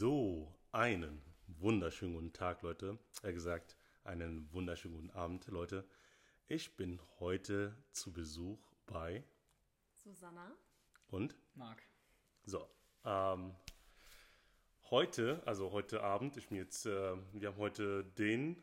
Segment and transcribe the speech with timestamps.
[0.00, 3.00] So, einen wunderschönen guten Tag, Leute.
[3.24, 5.84] Er gesagt, einen wunderschönen guten Abend, Leute.
[6.46, 9.24] Ich bin heute zu Besuch bei
[9.90, 10.54] Susanna.
[11.08, 11.82] und Marc.
[12.44, 12.70] so.
[13.04, 13.56] Ähm,
[14.88, 18.62] heute, also heute Abend, ich bin jetzt, äh, wir haben heute den,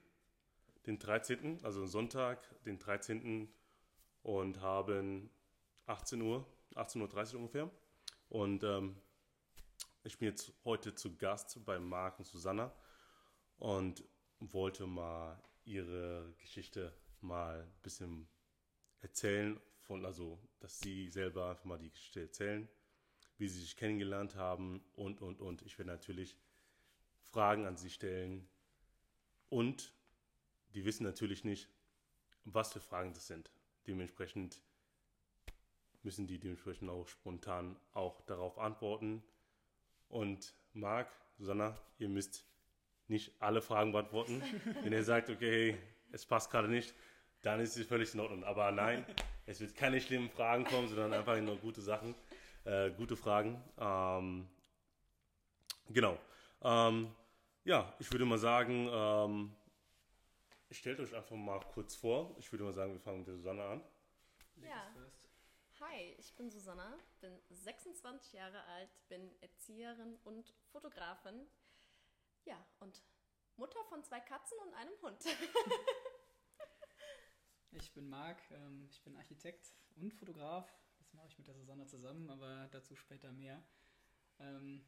[0.85, 3.53] den 13., also Sonntag, den 13.
[4.23, 5.29] und haben
[5.85, 7.69] 18 Uhr, 18.30 Uhr ungefähr.
[8.29, 8.95] Und ähm,
[10.05, 12.71] ich bin jetzt heute zu Gast bei Marc und Susanna
[13.57, 14.03] und
[14.39, 18.27] wollte mal ihre Geschichte mal ein bisschen
[19.01, 22.69] erzählen, von, also dass sie selber einfach mal die Geschichte erzählen,
[23.37, 25.63] wie sie sich kennengelernt haben und, und, und.
[25.63, 26.37] Ich werde natürlich
[27.23, 28.47] Fragen an sie stellen
[29.49, 29.91] und
[30.75, 31.67] die wissen natürlich nicht,
[32.43, 33.51] was für Fragen das sind.
[33.87, 34.61] Dementsprechend
[36.03, 39.23] müssen die dementsprechend auch spontan auch darauf antworten.
[40.09, 42.45] Und Marc, Susanna, ihr müsst
[43.07, 44.41] nicht alle Fragen beantworten.
[44.83, 45.77] Wenn ihr sagt, okay,
[46.11, 46.93] es passt gerade nicht,
[47.41, 48.43] dann ist es völlig in Ordnung.
[48.43, 49.05] Aber nein,
[49.45, 52.15] es wird keine schlimmen Fragen kommen, sondern einfach nur gute Sachen,
[52.63, 53.61] äh, gute Fragen.
[53.77, 54.47] Ähm,
[55.89, 56.17] genau.
[56.61, 57.13] Ähm,
[57.63, 59.55] ja, ich würde mal sagen, ähm,
[60.71, 62.35] stellt euch einfach mal kurz vor.
[62.39, 63.81] Ich würde mal sagen, wir fangen mit der Susanna an.
[64.61, 64.93] Ja.
[65.91, 71.45] Hi, ich bin Susanna, bin 26 Jahre alt, bin Erzieherin und Fotografin.
[72.45, 73.03] Ja, und
[73.55, 75.23] Mutter von zwei Katzen und einem Hund.
[77.77, 80.73] Ich bin Marc, ähm, ich bin Architekt und Fotograf.
[80.97, 83.61] Das mache ich mit der Susanna zusammen, aber dazu später mehr.
[84.39, 84.85] Ähm,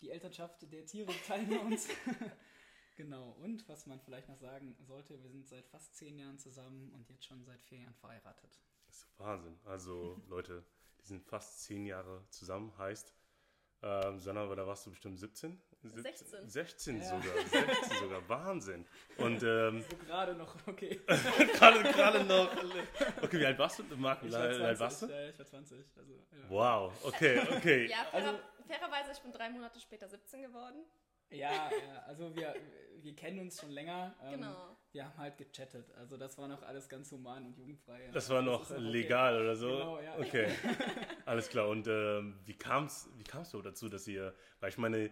[0.00, 1.88] die Elternschaft der Tiere teilen wir uns.
[2.96, 6.90] genau, und was man vielleicht noch sagen sollte, wir sind seit fast zehn Jahren zusammen
[6.94, 8.58] und jetzt schon seit vier Jahren verheiratet.
[8.86, 9.58] Das ist Wahnsinn.
[9.64, 10.64] Also, Leute,
[11.00, 12.76] die sind fast zehn Jahre zusammen.
[12.78, 13.12] Heißt,
[13.82, 15.60] ähm, Susanna, da warst du bestimmt 17?
[15.82, 16.48] 16.
[16.48, 17.04] 16 Ja.
[17.04, 17.46] sogar.
[17.46, 18.28] 16 sogar.
[18.28, 18.86] Wahnsinn.
[19.18, 21.00] Und ähm, So gerade noch, okay.
[21.06, 22.50] gerade, gerade noch.
[23.22, 24.22] Okay, wie alt warst du, Marc?
[24.22, 25.22] Wie Ich alt war alt warst 20, du?
[25.22, 25.84] ja, ich war 20.
[25.96, 26.48] Also, ja.
[26.50, 27.86] Wow, okay, okay.
[27.86, 30.84] Ja, fairer, Also- fairerweise, ich bin drei Monate später 17 geworden.
[31.30, 32.54] Ja, ja, also wir,
[33.02, 34.14] wir kennen uns schon länger.
[34.22, 34.76] Ähm, Genau.
[34.92, 35.90] Wir haben halt gechattet.
[35.96, 38.08] Also das war noch alles ganz human und jugendfrei.
[38.14, 38.80] Das war noch okay.
[38.80, 39.68] legal oder so?
[39.68, 40.18] Genau, ja.
[40.18, 40.48] Okay,
[41.26, 41.68] alles klar.
[41.68, 45.10] Und ähm, wie kam es wie kam's so dazu, dass ihr, weil ich meine,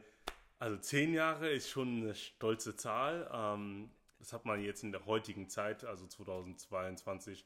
[0.59, 3.29] also zehn Jahre ist schon eine stolze Zahl.
[3.31, 7.45] Ähm, das hat man jetzt in der heutigen Zeit, also 2022,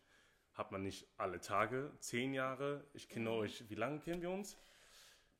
[0.55, 1.91] hat man nicht alle Tage.
[1.99, 2.85] Zehn Jahre.
[2.93, 4.57] Ich kenne euch, wie lange kennen wir uns?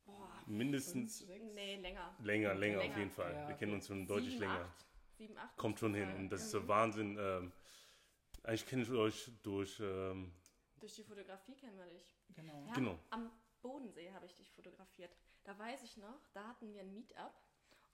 [0.09, 2.15] Boah, Mindestens Fünf, nee, länger.
[2.23, 2.99] länger, länger auf Länger.
[2.99, 3.35] jeden Fall.
[3.35, 4.61] Ja, wir kennen uns schon deutlich Sieben, länger.
[4.65, 4.87] Acht,
[5.19, 5.57] sieben, acht.
[5.57, 6.13] Kommt schon hin.
[6.17, 7.17] Und das ist so Wahnsinn.
[7.21, 7.53] Ähm,
[8.43, 10.33] eigentlich kenne ich euch durch, ähm,
[10.81, 12.17] Durch die Fotografie kennen wir dich.
[12.35, 12.65] Genau.
[12.67, 12.99] Ja, Genau.
[13.11, 13.31] Am
[13.61, 15.15] Bodensee habe ich dich fotografiert.
[15.45, 17.33] Da weiß ich noch, da hatten wir ein Meetup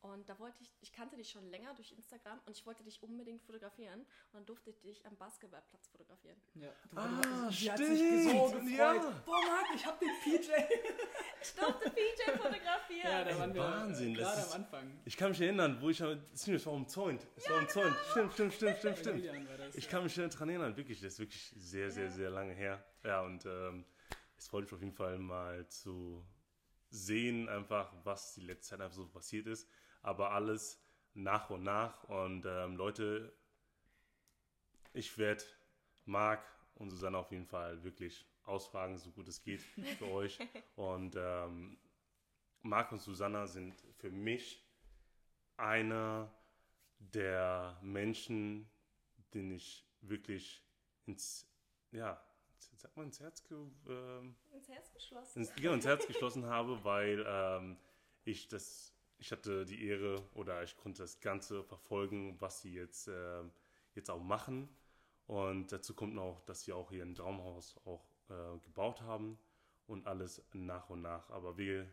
[0.05, 3.03] und da wollte ich, ich kannte dich schon länger durch Instagram und ich wollte dich
[3.03, 6.37] unbedingt fotografieren und dann durfte ich dich am Basketballplatz fotografieren.
[6.55, 6.69] Ja.
[6.91, 7.97] Du, Ah, sie hat stimmt.
[7.99, 8.71] sich so gefreut.
[8.77, 9.23] Ja.
[9.25, 10.51] Boah, Marc, ich hab den PJ.
[11.47, 13.03] Ich durfte PJ fotografieren.
[13.11, 15.01] Ja, da waren wir Wahnsinn, das gerade ist- am Anfang.
[15.05, 17.27] Ich kann mich erinnern, wo ich, stimmt, es war umzäunt.
[17.37, 17.95] Es war umzäunt.
[18.13, 19.25] Stimmt, stimmt, stimmt, stimmt, stimmt.
[19.59, 19.91] Das, Ich ja.
[19.91, 22.11] kann mich daran erinnern, wirklich, das ist wirklich sehr, sehr, Ja.
[22.11, 22.83] sehr lange her.
[23.03, 23.85] Ja, und ähm,
[24.39, 26.25] es freut mich auf jeden Fall mal zu
[26.89, 29.69] sehen, einfach, was die letzte Zeit einfach so passiert ist.
[30.05, 30.81] Aber alles
[31.15, 32.05] nach und nach.
[32.05, 33.33] Und ähm, Leute,
[34.93, 35.43] ich werde
[36.05, 36.45] Marc
[36.77, 40.39] und Susanne auf jeden Fall wirklich ausfragen, so gut es geht für euch.
[40.77, 41.79] Und ähm,
[42.63, 44.65] Marc und Susanna sind für mich
[45.57, 46.33] einer
[46.99, 48.71] der Menschen,
[49.33, 50.65] den ich wirklich
[51.07, 51.47] ins,
[51.91, 52.23] ja,
[52.77, 55.39] sagt man ins Herz, ähm, Ins Herz geschlossen.
[55.41, 57.79] ins, genau, ins Herz geschlossen habe, weil ähm,
[58.25, 63.09] ich das, ich hatte die Ehre oder ich konnte das Ganze verfolgen, was sie jetzt,
[63.09, 63.51] ähm,
[63.95, 64.69] jetzt auch machen.
[65.27, 69.39] Und dazu kommt noch, dass sie auch hier ein Traumhaus auch äh, gebaut haben
[69.87, 71.31] und alles nach und nach.
[71.31, 71.89] Aber wir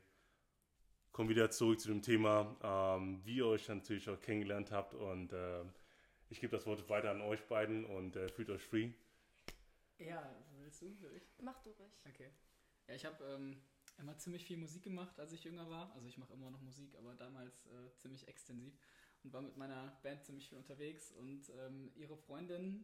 [1.12, 4.94] kommen wieder zurück zu dem Thema, ähm, wie ihr euch natürlich auch kennengelernt habt.
[4.94, 5.72] Und ähm,
[6.30, 8.92] ich gebe das Wort weiter an euch beiden und äh, fühlt euch free.
[9.98, 11.00] Ja, willst du?
[11.02, 11.24] Will ich?
[11.42, 11.92] Mach du ruhig.
[12.10, 12.32] Okay.
[12.88, 13.62] Ja, ich habe ähm,
[14.02, 15.94] immer ziemlich viel Musik gemacht, als ich jünger war.
[15.94, 18.74] Also ich mache immer noch Musik, aber damals äh, ziemlich extensiv.
[19.24, 21.12] Und war mit meiner Band ziemlich viel unterwegs.
[21.12, 22.84] Und ähm, ihre Freundin,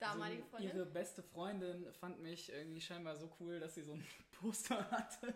[0.00, 0.76] Damalige also Freundin.
[0.76, 5.34] ihre beste Freundin fand mich irgendwie scheinbar so cool, dass sie so ein Poster hatte,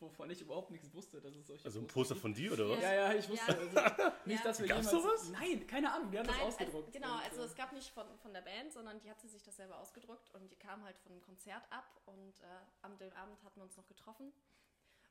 [0.00, 2.68] wovon ich überhaupt nichts wusste, dass es solche Also ein Poster Poster von dir oder
[2.70, 2.80] was?
[2.82, 3.52] Ja, ja, ich wusste.
[3.52, 3.58] Ja.
[3.58, 4.44] Also, nicht, Ja.
[4.44, 5.04] dass wir Gab's jemals.
[5.04, 5.30] sowas?
[5.30, 6.86] Nein, keine Ahnung, die hat das Nein, ausgedruckt.
[6.86, 9.28] Also, genau, Und, also äh, es gab nicht von, von der Band, sondern die hatte
[9.28, 12.44] sich das selber ausgedruckt und die kam halt von einem Konzert ab und äh,
[12.82, 14.32] am dem Abend hatten wir uns noch getroffen.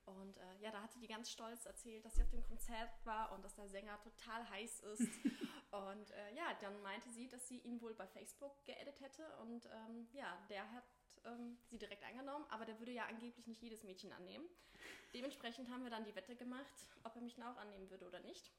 [0.05, 3.31] Und äh, ja, da hatte die ganz stolz erzählt, dass sie auf dem Konzert war
[3.31, 4.99] und dass der Sänger total heiß ist.
[5.71, 9.25] und äh, ja, dann meinte sie, dass sie ihn wohl bei Facebook geedit hätte.
[9.41, 10.83] Und ähm, ja, der hat
[11.25, 14.45] ähm, sie direkt angenommen, aber der würde ja angeblich nicht jedes Mädchen annehmen.
[15.13, 16.65] Dementsprechend haben wir dann die Wette gemacht,
[17.03, 18.51] ob er mich dann auch annehmen würde oder nicht.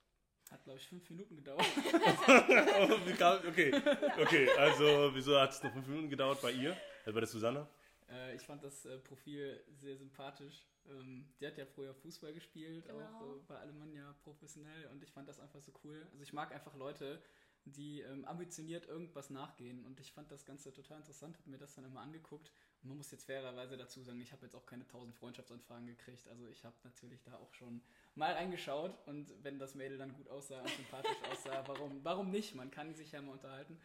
[0.50, 1.66] Hat, glaube ich, fünf Minuten gedauert.
[3.48, 3.72] okay,
[4.20, 6.76] okay, also wieso hat es noch fünf Minuten gedauert bei ihr?
[7.04, 7.68] Also bei der Susanna?
[8.08, 10.64] Äh, ich fand das äh, Profil sehr sympathisch.
[10.88, 13.04] Ähm, die hat ja früher Fußball gespielt, Genau.
[13.04, 16.06] auch äh, bei Alemannia professionell und ich fand das einfach so cool.
[16.12, 17.20] Also ich mag einfach Leute,
[17.66, 21.74] die ähm, ambitioniert irgendwas nachgehen und ich fand das Ganze total interessant, habe mir das
[21.74, 22.50] dann immer angeguckt
[22.82, 26.28] und man muss jetzt fairerweise dazu sagen, ich habe jetzt auch keine 1000 Freundschaftsanfragen gekriegt,
[26.28, 27.82] also ich habe natürlich da auch schon
[28.14, 32.54] mal reingeschaut und wenn das Mädel dann gut aussah und sympathisch aussah, warum, warum nicht?
[32.54, 33.78] Man kann sich ja mal unterhalten.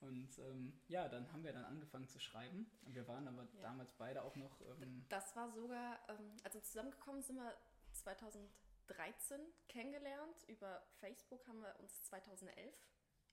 [0.00, 2.68] Und ähm, ja, dann haben wir dann angefangen zu schreiben.
[2.84, 3.62] Und wir waren aber Ja.
[3.62, 6.00] damals beide auch noch ähm, Das war sogar,
[6.42, 7.56] also zusammengekommen sind wir
[7.92, 10.42] 2013 kennengelernt.
[10.48, 12.74] Über Facebook haben wir uns 2011.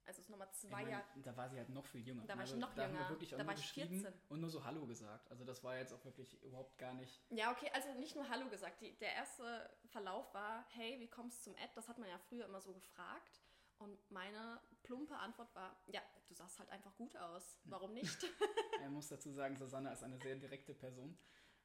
[0.05, 1.03] Also es ist nochmal zwei Jahre.
[1.23, 2.23] Da war sie halt noch viel jünger.
[2.25, 3.09] Da war ich Also noch da haben wir jünger.
[3.11, 4.21] wirklich auch Da nur war ich geschrieben 14.
[4.29, 5.29] und nur so Hallo gesagt.
[5.29, 7.21] Also das war jetzt auch wirklich überhaupt gar nicht.
[7.29, 8.81] Ja, okay, also nicht nur Hallo gesagt.
[8.81, 11.71] Die, der erste Verlauf war, hey, wie kommst du zum Ad?
[11.75, 13.41] Das hat man ja früher immer so gefragt.
[13.77, 17.59] Und meine plumpe Antwort war, ja, du sahst halt einfach gut aus.
[17.63, 18.17] Warum nicht?
[18.81, 21.17] Man muss dazu sagen, Susanna ist eine sehr direkte Person.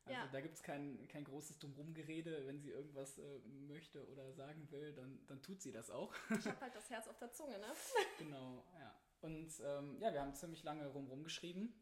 [0.06, 0.26] Also Ja.
[0.30, 2.46] da gibt es kein, kein großes Drumrumgerede.
[2.46, 6.12] Wenn sie irgendwas äh, möchte oder sagen will, dann, dann tut sie das auch.
[6.38, 7.66] Ich habe halt das Herz auf der Zunge, ne?
[8.18, 8.94] genau, ja.
[9.22, 11.74] Und ähm, ja, wir haben ziemlich lange rumrum geschrieben.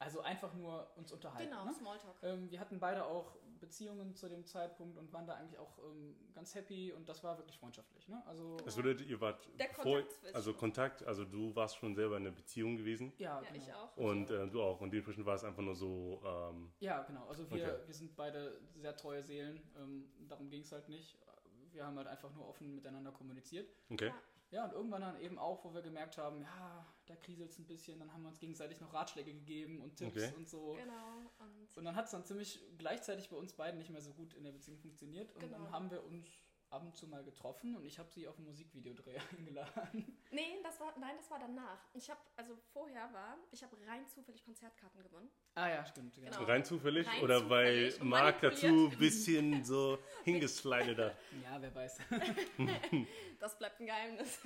[0.00, 1.50] Also einfach nur uns unterhalten.
[1.50, 1.74] Genau, Ne?
[1.74, 2.16] Smalltalk.
[2.22, 6.14] Ähm, wir hatten beide auch Beziehungen zu dem Zeitpunkt und waren da eigentlich auch ähm,
[6.34, 8.08] ganz happy und das war wirklich freundschaftlich.
[8.08, 8.22] Ne?
[8.26, 10.02] Also Das bedeutet, ihr wart Der vor,
[10.32, 10.52] also.
[10.54, 13.64] Kontakt, also du warst schon selber in einer Beziehung gewesen ja, Ja, genau.
[13.64, 13.96] ich auch.
[13.96, 17.26] und äh, du auch und dementsprechend war es einfach nur so, ähm, Ja, genau.
[17.28, 17.86] Also wir, Okay.
[17.86, 19.60] wir sind beide sehr treue Seelen.
[19.78, 21.16] Ähm, darum ging es halt nicht.
[21.72, 23.68] Wir haben halt einfach nur offen miteinander kommuniziert.
[23.90, 24.12] okay.
[24.50, 24.64] Ja.
[24.64, 27.98] Und irgendwann dann eben auch, wo wir gemerkt haben, ja, da kriselt es ein bisschen,
[27.98, 30.32] dann haben wir uns gegenseitig noch Ratschläge gegeben und Tipps Okay.
[30.36, 30.72] und so.
[30.74, 31.30] Genau.
[31.38, 34.34] Und Und dann hat es dann ziemlich gleichzeitig bei uns beiden nicht mehr so gut
[34.34, 35.32] in der Beziehung funktioniert.
[35.32, 35.58] Und Genau.
[35.58, 36.26] dann haben wir uns
[36.70, 40.18] ab und zu mal getroffen und ich habe sie auf einen Musikvideodreh eingeladen.
[40.30, 41.78] Nee, das war, nein, das war danach.
[41.94, 45.30] Ich habe, also vorher war, ich habe rein zufällig Konzertkarten gewonnen.
[45.54, 46.14] Ah ja, stimmt.
[46.14, 46.30] Genau.
[46.30, 46.44] Genau.
[46.44, 51.16] Rein zufällig Rein oder weil zufällig und Marc dazu ein bisschen so hingeslidet hat?
[51.42, 51.98] Ja, wer weiß.
[53.40, 54.40] Das bleibt ein Geheimnis.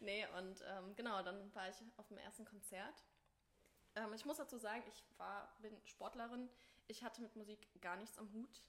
[0.00, 3.02] nee, und ähm, genau, dann war ich auf dem ersten Konzert.
[3.94, 6.48] Ähm, ich muss dazu sagen, ich war, bin Sportlerin.
[6.86, 8.62] Ich hatte mit Musik gar nichts am Hut.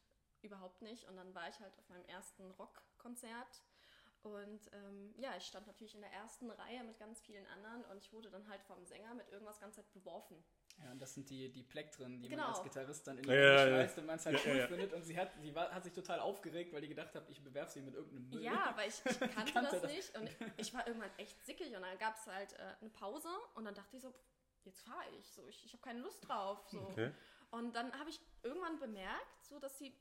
[0.44, 1.08] Überhaupt nicht.
[1.08, 3.64] Und dann war ich halt auf meinem ersten Rockkonzert.
[4.22, 7.98] Und ähm, ja, ich stand natürlich in der ersten Reihe mit ganz vielen anderen und
[7.98, 10.42] ich wurde dann halt vom Sänger mit irgendwas ganz Zeit beworfen.
[10.82, 12.44] Ja, und das sind die, die Plektren, die Genau.
[12.44, 13.36] man als Gitarrist dann in die Ja,
[13.68, 13.90] ja, ja.
[13.98, 14.94] und man es halt Ja, cool ja, findet.
[14.94, 17.74] Und sie hat, sie war, hat sich total aufgeregt, weil die gedacht hat, ich bewerfe
[17.74, 18.42] sie mit irgendeinem Müll.
[18.44, 19.92] Ja, aber ich, ich kannte, kannte das, das.
[19.92, 23.28] nicht und ich war irgendwann echt sickig und dann gab es halt äh, eine Pause
[23.56, 24.14] und dann dachte ich so,
[24.64, 26.66] jetzt fahre ich, so ich, ich habe keine Lust drauf.
[26.70, 26.80] So.
[26.80, 27.12] Okay.
[27.52, 29.94] Und dann habe ich irgendwann bemerkt, so dass die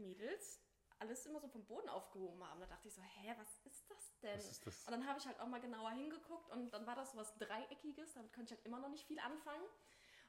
[0.00, 0.60] Mädels
[1.00, 2.60] alles immer so vom Boden aufgehoben haben.
[2.60, 4.38] Da dachte ich so, hä, was ist das denn?
[4.38, 4.84] Ist das?
[4.86, 7.36] Und dann habe ich halt auch mal genauer hingeguckt und dann war das so was
[7.38, 9.64] Dreieckiges, damit konnte ich halt immer noch nicht viel anfangen.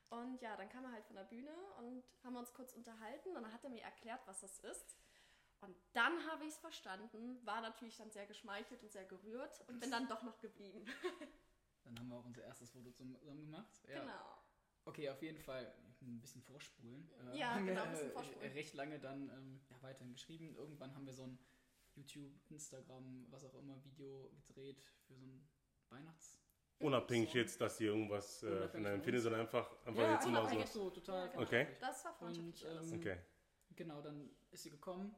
[0.09, 3.43] Und ja, dann kam er halt von der Bühne und haben uns kurz unterhalten und
[3.43, 4.97] dann hat er mir erklärt, was das ist.
[5.61, 9.79] Und dann habe ich es verstanden, war natürlich dann sehr geschmeichelt und sehr gerührt und
[9.79, 10.85] bin dann doch noch geblieben.
[11.83, 13.81] Dann haben wir auch unser erstes Foto zusammen gemacht.
[13.87, 14.01] Ja.
[14.01, 14.37] Genau.
[14.85, 17.09] Okay, auf jeden Fall ein bisschen vorspulen.
[17.33, 18.51] Äh, Ja, genau, ein bisschen äh, vorspulen.
[18.53, 20.55] Recht lange dann ähm, ja, weiterhin geschrieben.
[20.55, 21.37] Irgendwann haben wir so ein
[21.95, 25.47] YouTube, Instagram, was auch immer, Video gedreht für so ein
[25.89, 26.39] Weihnachts...
[26.79, 27.41] Unabhängig Song.
[27.41, 30.65] jetzt, dass ihr irgendwas äh, von einem findet, sondern einfach, einfach ja, jetzt immer so.
[30.65, 31.25] so, total.
[31.27, 31.43] Ja, genau.
[31.43, 31.67] Okay.
[31.79, 32.91] Das war Und freundschaftlich alles.
[32.91, 33.17] ähm, Okay.
[33.75, 35.15] genau, dann ist sie gekommen,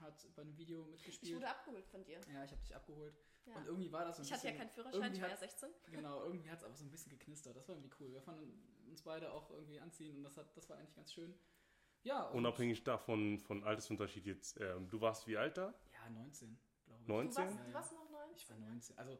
[0.00, 1.36] hat bei einem Video Ich mitgespielt.
[1.36, 2.20] wurde abgeholt von dir.
[2.32, 3.14] Ja, ich habe dich abgeholt.
[3.44, 3.56] Ja.
[3.56, 4.58] Und irgendwie war das so ein Ich hatte ja bisschen...
[4.60, 5.68] keinen Führerschein, ich irgendwie war ja hat- 16.
[5.90, 7.54] Genau, irgendwie hat es aber so ein bisschen geknistert.
[7.54, 8.10] Das war irgendwie cool.
[8.10, 11.36] Wir fanden uns beide auch irgendwie anziehen und das, hat, das war eigentlich ganz schön.
[12.04, 15.74] Ja, und, Unabhängig davon, von Altersunterschied jetzt, ähm, du warst wie alt da?
[15.92, 17.08] Ja, 19, glaube ich.
[17.08, 17.34] 19?
[17.44, 18.36] Du warst, Ja, du warst noch 19?
[18.36, 18.98] Ich war 19.
[18.98, 19.18] Also,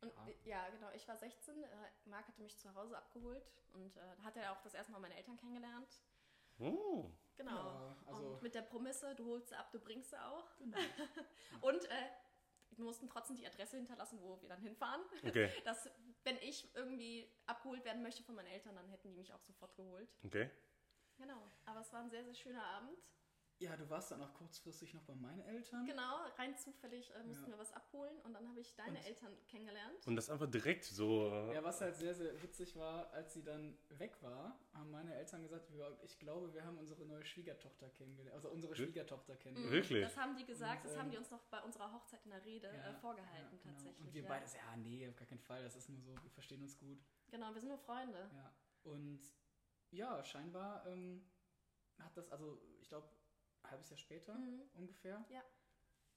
[0.00, 0.26] Und, Ja.
[0.26, 0.90] äh, ja, genau.
[0.94, 1.62] Ich war 16.
[1.62, 1.68] Äh,
[2.06, 4.98] Marc hatte mich zu Hause abgeholt und äh, da hat er auch das erste Mal
[5.00, 6.02] meine Eltern kennengelernt.
[6.58, 7.10] Oh.
[7.36, 7.52] Genau.
[7.52, 10.56] Ja, also- und mit der Prämisse, du holst sie ab, du bringst sie auch.
[10.58, 10.76] genau.
[11.62, 12.08] Und äh,
[12.82, 15.00] wir mussten trotzdem die Adresse hinterlassen, wo wir dann hinfahren.
[15.24, 15.88] Okay, Dass,
[16.24, 19.74] wenn ich irgendwie abgeholt werden möchte von meinen Eltern, dann hätten die mich auch sofort
[19.76, 20.08] geholt.
[20.24, 20.50] okay.
[21.18, 21.40] Genau.
[21.66, 22.98] Aber es war ein sehr, sehr schöner Abend.
[23.62, 25.86] Ja, du warst dann auch kurzfristig noch bei meinen Eltern.
[25.86, 27.50] Genau, rein zufällig äh, mussten Ja.
[27.52, 30.04] wir was abholen und dann habe ich deine Und- Eltern kennengelernt.
[30.04, 31.28] Und das einfach direkt so.
[31.28, 35.14] äh, Ja, was halt sehr, sehr witzig war, als sie dann weg war, haben meine
[35.14, 38.34] Eltern gesagt, wir- ich glaube, wir haben unsere neue Schwiegertochter kennengelernt.
[38.34, 39.72] Also unsere Schwiegertochter Mhm, kennengelernt.
[39.74, 40.04] Wirklich?
[40.04, 42.30] Das haben die gesagt, Und, das haben die ähm, uns noch bei unserer Hochzeit in
[42.32, 43.74] der Rede Ja, äh, vorgehalten ja, genau.
[43.74, 44.06] tatsächlich.
[44.08, 44.28] Und wir ja.
[44.28, 46.98] beide, ja, nee, auf gar keinen Fall, das ist nur so, wir verstehen uns gut.
[47.30, 48.28] Genau, wir sind nur Freunde.
[48.34, 48.52] Ja.
[48.82, 49.20] Und
[49.92, 51.24] ja, scheinbar ähm,
[51.98, 53.06] hat das, also ich glaube,
[53.72, 54.62] halbes Jahr später Mhm.
[54.74, 55.42] ungefähr, Ja.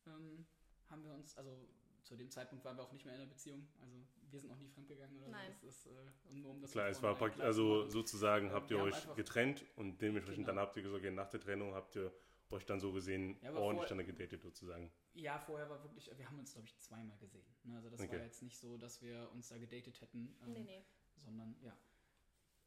[0.07, 0.45] ähm,
[0.89, 1.67] haben wir uns, also
[2.03, 3.95] zu dem Zeitpunkt waren wir auch nicht mehr in einer Beziehung, also
[4.29, 5.55] wir sind noch nie fremdgegangen oder Nein.
[5.59, 5.65] so.
[5.67, 9.15] Das ist, äh, nur um das Klar, es war praktisch, also sozusagen habt ihr euch
[9.15, 10.67] getrennt und dementsprechend dann Genau.
[10.67, 12.13] habt ihr gesagt, okay, nach der Trennung habt ihr
[12.51, 14.91] euch dann so gesehen Ja, ordentlich vorher- dann gedatet sozusagen.
[15.13, 17.45] Ja, vorher war wirklich, wir haben uns, glaube ich, zweimal gesehen.
[17.63, 17.75] Ne?
[17.77, 18.17] Also das Okay.
[18.17, 20.85] war jetzt nicht so, dass wir uns da gedatet hätten, ähm, Nee, nee.
[21.17, 21.75] sondern ja.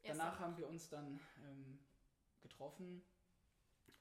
[0.01, 0.39] Erst Danach dann.
[0.47, 1.79] haben wir uns dann ähm,
[2.41, 3.03] getroffen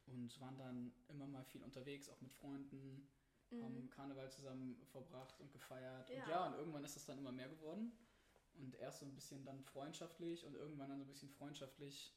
[0.09, 3.09] und waren dann immer mal viel unterwegs, auch mit Freunden,
[3.51, 3.91] haben Mhm.
[3.91, 6.11] Karneval zusammen verbracht und gefeiert.
[6.11, 6.29] Und Ja.
[6.29, 7.93] ja, und irgendwann ist es dann immer mehr geworden.
[8.55, 12.15] Und erst so ein bisschen dann freundschaftlich und irgendwann dann so ein bisschen freundschaftlich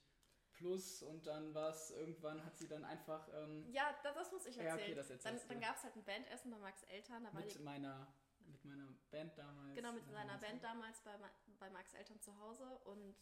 [0.54, 4.46] plus und dann war es, irgendwann hat sie dann einfach ähm, Ja, das, das muss
[4.46, 4.84] ich Ja, erzählen.
[4.88, 7.24] okay, das dann dann gab es halt ein Bandessen bei Max Eltern.
[7.24, 8.08] Da mit meiner
[8.46, 9.76] mit meiner Band damals.
[9.76, 11.16] genau, mit seiner haben Band damals bei,
[11.60, 12.66] bei Max Eltern zu Hause.
[12.86, 13.16] Und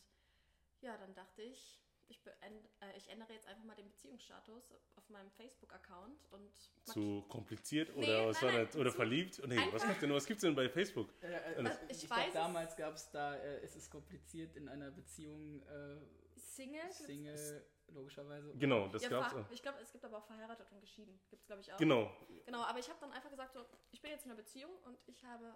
[0.82, 5.10] ja, dann dachte ich, ich, beend, äh, ich ändere jetzt einfach mal den Beziehungsstatus auf
[5.10, 6.52] meinem Facebook-Account und
[6.84, 8.76] Zu kompliziert Nee, oder was nein, war nein, das?
[8.76, 9.42] Oder zu- verliebt?
[9.48, 11.10] Nee, was gibt's denn, was gibt's denn bei Facebook?
[11.22, 14.56] Äh, äh, ich das- ich weiß es- damals gab es da, äh, ist es kompliziert
[14.56, 15.98] in einer Beziehung äh,
[16.36, 16.92] Single.
[16.92, 18.54] Single, logischerweise.
[18.58, 19.36] Genau, das ja, gab's.
[19.52, 21.20] Ich glaube, es gibt aber auch verheiratet und geschieden.
[21.30, 21.78] Gibt es, glaube ich, auch.
[21.78, 22.12] Genau.
[22.46, 24.98] Genau, aber ich habe dann einfach gesagt, so, ich bin jetzt in einer Beziehung und
[25.08, 25.54] ich habe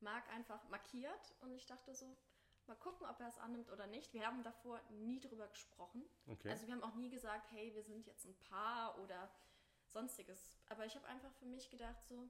[0.00, 2.16] Marc einfach markiert und ich dachte so,
[2.68, 4.12] mal gucken, ob er es annimmt oder nicht.
[4.12, 6.04] Wir haben davor nie drüber gesprochen.
[6.26, 6.50] Okay.
[6.50, 9.30] Also wir haben auch nie gesagt, hey, wir sind jetzt ein Paar oder
[9.88, 10.52] sonstiges.
[10.68, 12.28] Aber ich habe einfach für mich gedacht, so,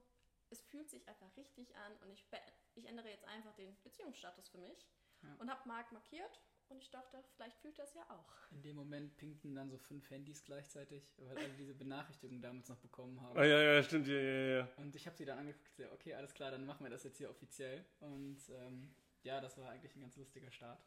[0.49, 2.37] es fühlt sich einfach richtig an und ich, be-
[2.75, 4.87] ich ändere jetzt einfach den Beziehungsstatus für mich
[5.23, 5.35] Ja.
[5.39, 6.39] und habe Marc markiert
[6.69, 8.51] und ich dachte, vielleicht fühlt er es ja auch.
[8.51, 12.77] In dem Moment pinkten dann so fünf Handys gleichzeitig, weil alle diese Benachrichtigung damals noch
[12.77, 13.37] bekommen haben.
[13.37, 14.69] Ah, ja, ja, stimmt, ja, ja, ja.
[14.77, 17.17] Und ich habe sie dann angeguckt, so, okay, alles klar, dann machen wir das jetzt
[17.17, 17.83] hier offiziell.
[17.99, 20.79] Und ähm, ja, das war eigentlich ein ganz lustiger Start.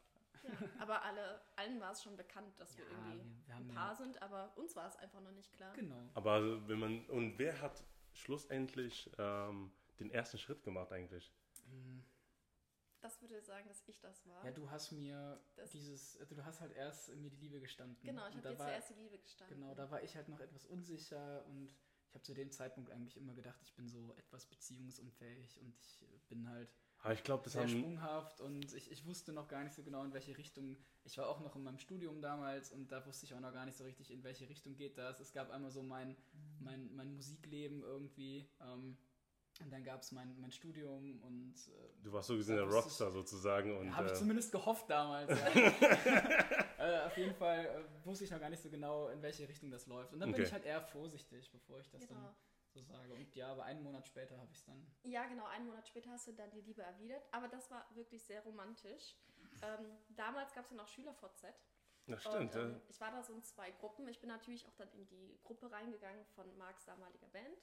[0.43, 0.51] Ja.
[0.79, 3.89] Aber alle, allen war es schon bekannt, dass wir Ja, irgendwie wir- wir ein Paar
[3.91, 5.73] ja- sind, aber uns war es einfach noch nicht klar.
[5.75, 6.09] Genau.
[6.15, 7.83] Aber wenn man, und wer hat
[8.13, 11.31] schlussendlich ähm, den ersten Schritt gemacht eigentlich?
[13.01, 14.43] Das würde ich sagen, dass ich das war.
[14.45, 17.97] Ja, du hast mir Das- dieses, also du hast halt erst mir die Liebe gestanden.
[18.03, 19.59] genau, ich habe dir zuerst die Liebe gestanden.
[19.59, 21.73] Genau, da war ich halt noch etwas unsicher und
[22.07, 25.75] ich habe zu dem Zeitpunkt eigentlich immer gedacht, ich bin so etwas beziehungsunfähig und
[26.15, 26.71] ich bin halt
[27.03, 27.69] Aber ich glaube, das sehr haben.
[27.69, 30.77] sprunghaft und ich, ich wusste noch gar nicht so genau, in welche Richtung.
[31.03, 33.65] Ich war auch noch in meinem Studium damals und da wusste ich auch noch gar
[33.65, 35.19] nicht so richtig, in welche Richtung geht das.
[35.19, 36.15] Es gab einmal so mein,
[36.59, 38.97] mein, mein Musikleben irgendwie ähm,
[39.61, 42.79] und dann gab es mein, mein Studium und äh, Du warst so gesehen der wusste
[42.79, 43.77] ich- Rockstar sozusagen.
[43.77, 45.29] Und, habe ich äh, zumindest gehofft damals.
[45.29, 45.47] Ja.
[46.77, 49.71] äh, auf jeden Fall äh, wusste ich noch gar nicht so genau, in welche Richtung
[49.71, 50.13] das läuft.
[50.13, 50.47] Und dann bin Okay.
[50.47, 52.19] ich halt eher vorsichtig, bevor ich das Genau.
[52.21, 52.35] dann
[52.73, 53.13] so sage.
[53.13, 54.85] Und ja, aber einen Monat später habe ich es dann.
[55.03, 57.23] Ja, genau, einen Monat später hast du dann die Liebe erwidert.
[57.31, 59.15] Aber das war wirklich sehr romantisch.
[59.61, 61.43] Ähm, damals gab es ja noch SchülerVZ.
[62.07, 62.35] ja, stimmt.
[62.35, 62.81] Und, ähm, ja.
[62.89, 64.07] ich war da so in zwei Gruppen.
[64.07, 67.61] Ich bin natürlich auch dann in die Gruppe reingegangen von Marks damaliger Band.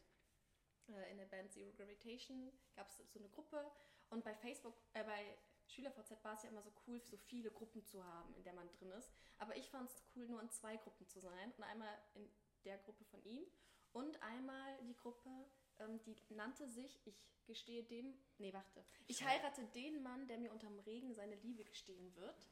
[0.89, 3.71] Äh, in der Band Zero Gravitation gab es so eine Gruppe.
[4.11, 7.85] Und bei Facebook, äh, bei SchülerVZ war es ja immer so cool, so viele Gruppen
[7.85, 9.13] zu haben, in der man drin ist.
[9.39, 11.53] Aber ich fand es cool, nur in zwei Gruppen zu sein.
[11.57, 12.29] Und einmal in
[12.65, 13.45] der Gruppe von ihm
[13.93, 15.31] und einmal die Gruppe,
[15.79, 17.17] ähm, die nannte sich Ich
[17.47, 22.15] gestehe dem, nee, warte, ich heirate den Mann, der mir unterm Regen seine Liebe gestehen
[22.15, 22.51] wird.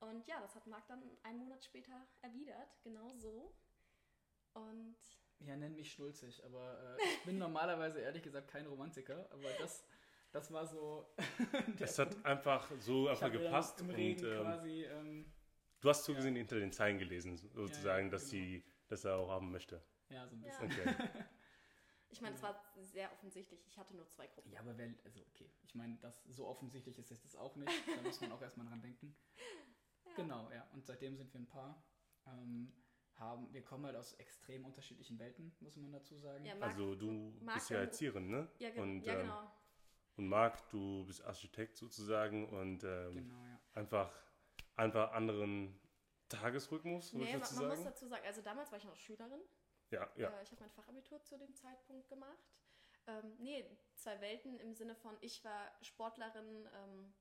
[0.00, 3.54] Und ja, das hat Marc dann einen Monat später erwidert, genau so.
[4.54, 4.96] Und
[5.40, 9.84] Ja, nenn mich schnulzig, aber äh, ich bin normalerweise ehrlich gesagt kein Romantiker, aber das,
[10.32, 11.14] das war so.
[11.80, 12.26] Es hat Punkt.
[12.26, 13.80] einfach so einfach gepasst.
[13.80, 14.84] Im Und Regen ähm, quasi.
[14.84, 15.32] Ähm,
[15.80, 16.18] du hast so Ja.
[16.18, 18.30] gesehen hinter den Zeilen gelesen, sozusagen, dass, genau.
[18.30, 19.82] sie, dass er auch haben möchte.
[20.14, 20.60] Ja, so ein Ja.
[20.60, 20.64] bisschen.
[20.66, 20.96] Okay.
[22.10, 24.50] ich meine, es war sehr offensichtlich, ich hatte nur zwei Gruppen.
[24.52, 27.72] Ja, aber wer, also okay, ich meine, das so offensichtlich ist es das auch nicht.
[27.96, 29.16] Da muss man auch erstmal dran denken.
[30.16, 30.66] Genau, ja.
[30.72, 31.82] Und seitdem sind wir ein Paar.
[32.26, 32.72] Ähm,
[33.16, 36.44] haben, wir kommen halt aus extrem unterschiedlichen Welten, muss man dazu sagen.
[36.44, 38.48] Ja, Marc- Also du Marc bist ja Erzieherin, ne?
[38.58, 39.52] Ja, ge und, ja ähm, genau.
[40.16, 43.60] Und Marc, du bist Architekt sozusagen und ähm, Genau, ja.
[43.74, 44.12] einfach,
[44.76, 45.78] einfach anderen
[46.28, 47.84] Tagesrhythmus, würde Nee, ich man, dazu man muss sagen.
[47.90, 49.40] dazu sagen, also damals war ich noch Schülerin.
[49.90, 50.30] Ja, ja.
[50.30, 52.54] Äh, ich habe mein Fachabitur zu dem Zeitpunkt gemacht.
[53.06, 53.64] Ähm, nee,
[53.96, 57.14] zwei Welten im Sinne von, ich war Sportlerin, ähm,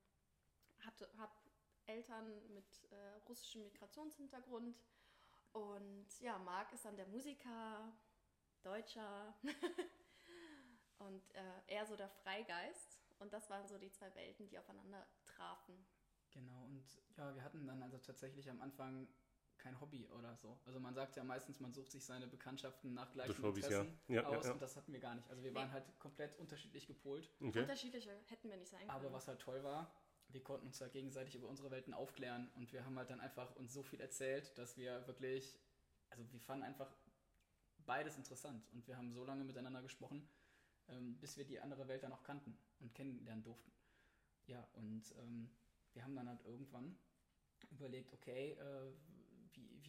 [0.79, 1.33] hatte, habe
[1.85, 4.81] Eltern mit äh, russischem Migrationshintergrund.
[5.51, 7.91] Und ja, Marc ist dann der Musiker,
[8.63, 9.35] Deutscher
[10.99, 12.99] und äh, er so der Freigeist.
[13.19, 15.85] Und das waren so die zwei Welten, die aufeinander trafen.
[16.31, 16.83] Genau, und
[17.15, 19.07] ja, wir hatten dann also tatsächlich am Anfang
[19.63, 20.59] kein Hobby oder so.
[20.65, 24.15] Also man sagt ja meistens, man sucht sich seine Bekanntschaften nach gleichen Hobbys, Interessen ja.
[24.21, 24.53] Ja, aus ja, ja.
[24.53, 25.29] und das hatten wir gar nicht.
[25.29, 25.57] Also wir Nee.
[25.57, 27.31] waren halt komplett unterschiedlich gepolt.
[27.39, 27.61] Okay.
[27.61, 28.91] Unterschiedliche hätten wir nicht sein können.
[28.91, 29.91] Aber was halt toll war,
[30.27, 33.55] wir konnten uns halt gegenseitig über unsere Welten aufklären und wir haben halt dann einfach
[33.55, 35.57] uns so viel erzählt, dass wir wirklich,
[36.09, 36.93] also wir fanden einfach
[37.85, 40.27] beides interessant und wir haben so lange miteinander gesprochen,
[40.89, 43.71] ähm, bis wir die andere Welt dann auch kannten und kennenlernen durften.
[44.47, 45.49] Ja, und ähm,
[45.93, 46.97] wir haben dann halt irgendwann
[47.71, 48.91] überlegt, okay, äh,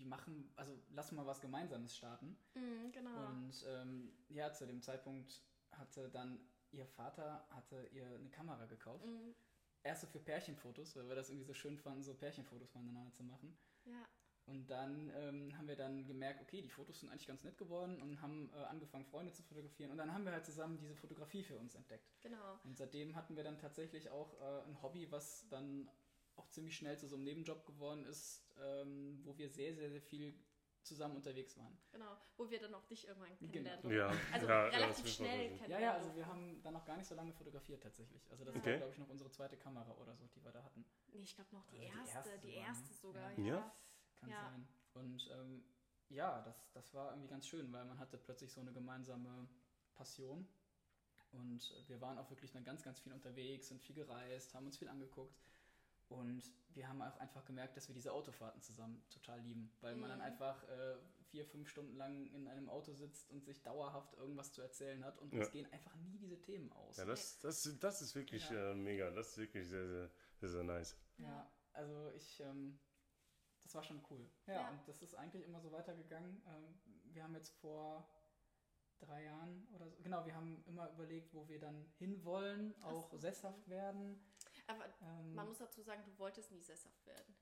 [0.05, 2.37] wie machen, also lass mal was Gemeinsames starten.
[2.55, 3.27] Mhm, genau.
[3.29, 5.43] Und ähm, ja, zu dem Zeitpunkt
[5.73, 6.39] hatte dann
[6.71, 9.07] ihr Vater hatte ihr eine Kamera gekauft.
[9.07, 9.35] Mhm,
[9.83, 13.23] Erst so für Pärchenfotos, weil wir das irgendwie so schön fanden, so Pärchenfotos voneinander zu
[13.23, 13.57] machen.
[13.85, 14.05] ja.
[14.47, 18.03] Und dann ähm, haben wir dann gemerkt, okay, die Fotos sind eigentlich ganz nett geworden
[18.03, 19.91] und haben äh, angefangen, Freunde zu fotografieren.
[19.91, 22.13] Und dann haben wir halt zusammen diese Fotografie für uns entdeckt.
[22.21, 22.61] Genau.
[22.63, 25.89] Und seitdem hatten wir dann tatsächlich auch äh, ein Hobby, was dann
[26.37, 30.01] auch ziemlich schnell zu so einem Nebenjob geworden ist, ähm, wo wir sehr, sehr, sehr
[30.03, 30.35] viel
[30.83, 31.79] zusammen unterwegs waren.
[31.93, 32.15] Genau.
[32.37, 33.53] Wo wir dann auch dich irgendwann Genau.
[33.53, 35.83] kennenlernen Ja, Also ja, relativ schnell voll- Ja, kennenlernen.
[35.85, 38.31] ja, also wir haben dann noch gar nicht so lange fotografiert tatsächlich.
[38.31, 38.73] Also das Okay.
[38.73, 40.85] war, glaube ich, noch unsere zweite Kamera oder so, die wir da hatten.
[41.09, 42.95] Nee, ich glaube noch die Oder die erste, erste die sogar, erste ne?
[42.99, 43.39] sogar, Ja.
[43.39, 43.55] ja.
[43.57, 43.77] Ja?
[44.17, 44.51] Kann Ja.
[44.51, 44.69] sein.
[44.93, 45.65] Und ähm,
[46.11, 49.49] ja, das, das war irgendwie ganz schön, weil man hatte plötzlich so eine gemeinsame
[49.95, 50.47] Passion.
[51.33, 54.77] Und wir waren auch wirklich dann ganz, ganz viel unterwegs, sind viel gereist, haben uns
[54.77, 55.35] viel angeguckt.
[56.15, 60.09] Und wir haben auch einfach gemerkt, dass wir diese Autofahrten zusammen total lieben, weil man
[60.11, 60.25] dann Mhm.
[60.25, 60.97] einfach äh,
[61.31, 65.19] vier, fünf Stunden lang in einem Auto sitzt und sich dauerhaft irgendwas zu erzählen hat
[65.19, 65.41] und Ja.
[65.41, 66.97] uns gehen einfach nie diese Themen aus.
[66.97, 68.71] Ja, das, das, das ist wirklich Ja.
[68.71, 69.11] äh, mega.
[69.11, 70.97] Das ist wirklich sehr, sehr, sehr, sehr nice.
[71.19, 72.79] Ja, also ich, ähm,
[73.63, 74.29] das war schon cool.
[74.47, 74.71] Ja, Ja.
[74.71, 76.43] und das ist eigentlich immer so weitergegangen.
[76.47, 76.79] Ähm,
[77.13, 78.09] wir haben jetzt vor
[79.01, 83.19] drei Jahren oder so, genau, wir haben immer überlegt, wo wir dann hinwollen, auch so.
[83.19, 84.19] sesshaft werden.
[84.67, 87.35] Aber Ähm, man muss dazu sagen, du wolltest nie sesshaft werden.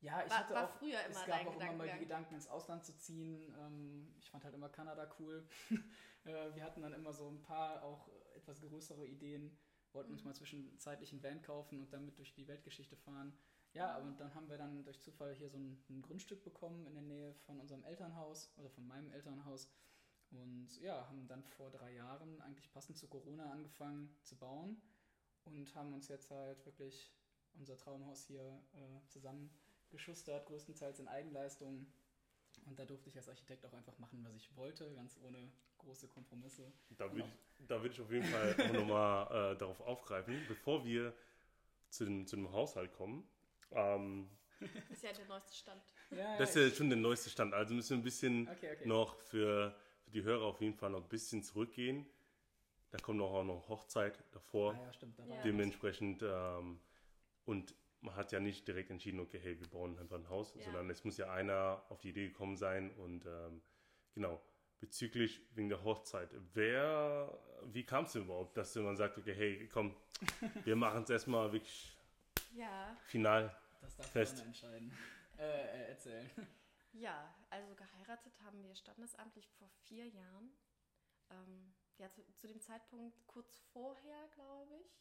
[0.00, 1.98] ja, ich war- hatte war auch, früher es immer gab dein auch immer mal die.
[2.00, 3.54] Gedanken, ins Ausland zu ziehen.
[3.58, 5.48] Ähm, ich fand halt immer Kanada cool.
[6.24, 9.56] äh, wir hatten dann immer so ein paar auch etwas größere Ideen,
[9.92, 10.28] wollten uns Mhm.
[10.28, 13.36] mal zwischenzeitlich einen Van kaufen und damit durch die Weltgeschichte fahren.
[13.72, 16.94] Ja, aber dann haben wir dann durch Zufall hier so ein, ein Grundstück bekommen in
[16.94, 19.70] der Nähe von unserem Elternhaus oder von meinem Elternhaus.
[20.30, 24.80] Und ja, haben dann vor drei Jahren eigentlich passend zu Corona angefangen zu bauen
[25.46, 27.12] und haben uns jetzt halt wirklich
[27.58, 31.86] unser Traumhaus hier äh, zusammengeschustert, größtenteils in Eigenleistung.
[32.64, 36.08] Und da durfte ich als Architekt auch einfach machen, was ich wollte, ganz ohne große
[36.08, 36.72] Kompromisse.
[36.96, 37.26] Da würde Genau.
[37.58, 41.14] ich, da ich auf jeden Fall auch nochmal äh, darauf aufgreifen, bevor wir
[41.90, 43.28] zu dem, zu dem Haushalt kommen.
[43.72, 44.28] Ähm,
[44.60, 45.82] Das ist ja der neueste Stand.
[46.10, 47.52] Ja, das ist ja, ja schon der neueste Stand.
[47.52, 48.86] Also müssen wir ein bisschen Okay, okay.
[48.88, 52.06] noch für, für die Hörer auf jeden Fall noch ein bisschen zurückgehen.
[52.96, 54.72] Da kommt noch auch noch Hochzeit davor.
[54.74, 55.18] Ah, ja, stimmt.
[55.18, 55.42] Ja.
[55.42, 56.80] Dementsprechend, ähm,
[57.44, 60.62] und man hat ja nicht direkt entschieden, okay, hey, wir bauen einfach ein Haus, Ja.
[60.64, 62.90] sondern es muss ja einer auf die Idee gekommen sein.
[62.92, 63.60] Und ähm,
[64.14, 64.40] genau,
[64.80, 69.94] bezüglich wegen der Hochzeit, wer, wie kam es überhaupt, dass man sagt, okay, hey, komm,
[70.64, 71.94] wir machen es erstmal wirklich
[72.54, 73.54] Ja, final.
[73.82, 74.34] Das darf Fest.
[74.36, 74.46] Fest.
[74.46, 74.92] entscheiden.
[75.38, 76.30] Äh, äh, erzählen.
[76.92, 80.50] ja, also geheiratet haben wir standesamtlich vor vier Jahren.
[81.28, 85.00] Ähm, ja, zu, zu dem Zeitpunkt kurz vorher, glaube ich,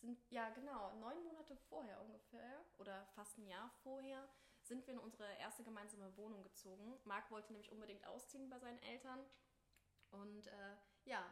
[0.00, 4.28] sind, ja genau, neun Monate vorher ungefähr oder fast ein Jahr vorher
[4.62, 6.98] sind wir in unsere erste gemeinsame Wohnung gezogen.
[7.04, 9.20] Marc wollte nämlich unbedingt ausziehen bei seinen Eltern
[10.10, 11.24] und äh, ja,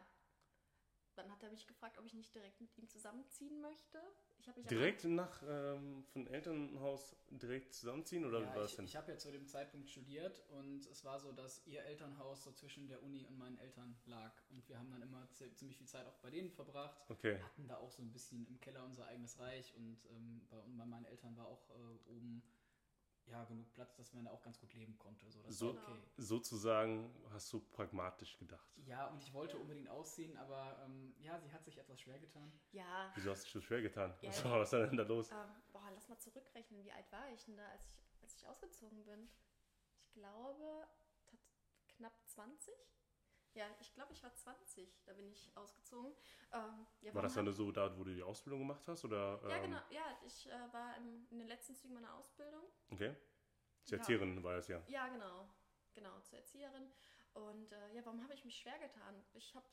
[1.17, 3.99] dann hat er mich gefragt, ob ich nicht direkt mit ihm zusammenziehen möchte.
[4.39, 8.75] Ich habe mich Direkt nach ähm, von Elternhaus direkt zusammenziehen oder Ja, war das ich
[8.77, 8.85] denn?
[8.85, 12.51] ich habe ja zu dem Zeitpunkt studiert und es war so, dass ihr Elternhaus so
[12.51, 14.31] zwischen der Uni und meinen Eltern lag.
[14.51, 17.01] Und wir haben dann immer zi- ziemlich viel Zeit auch bei denen verbracht.
[17.09, 20.45] Okay, Wir hatten da auch so ein bisschen im Keller unser eigenes Reich und ähm,
[20.49, 22.43] bei, bei meinen Eltern war auch äh, oben
[23.27, 25.29] ja genug Platz, dass man da auch ganz gut leben konnte.
[25.29, 26.01] So, das So- okay.
[26.17, 28.69] sozusagen hast du pragmatisch gedacht.
[28.85, 32.51] Ja, und ich wollte unbedingt ausziehen, aber ähm, ja, sie hat sich etwas schwer getan.
[32.71, 34.13] Ja, Wieso hast du dich so schwer getan?
[34.21, 34.29] Ja.
[34.29, 35.29] Was war was war denn da los?
[35.31, 35.37] Ähm,
[35.71, 36.83] boah, lass mal zurückrechnen.
[36.83, 39.29] Wie alt war ich denn da, als ich, als ich ausgezogen bin?
[39.99, 40.87] Ich glaube,
[41.89, 42.73] knapp 20?
[43.57, 45.03] Ja, ich glaube, ich war 20.
[45.03, 46.13] Da bin ich ausgezogen.
[46.53, 49.03] Ähm, ja, War das dann so da, wo du die Ausbildung gemacht hast?
[49.03, 49.81] Oder, Ja, ähm, genau.
[49.89, 52.63] Ja, ich äh, war im, in den letzten Zügen meiner Ausbildung.
[52.91, 53.15] Okay.
[53.87, 53.97] Ja.
[53.97, 54.79] Erzieherin war es ja.
[54.87, 55.49] Ja, genau.
[55.95, 56.91] Genau, zur Erzieherin.
[57.33, 59.23] Und äh, ja, warum habe ich mich schwer getan?
[59.33, 59.65] Ich habe,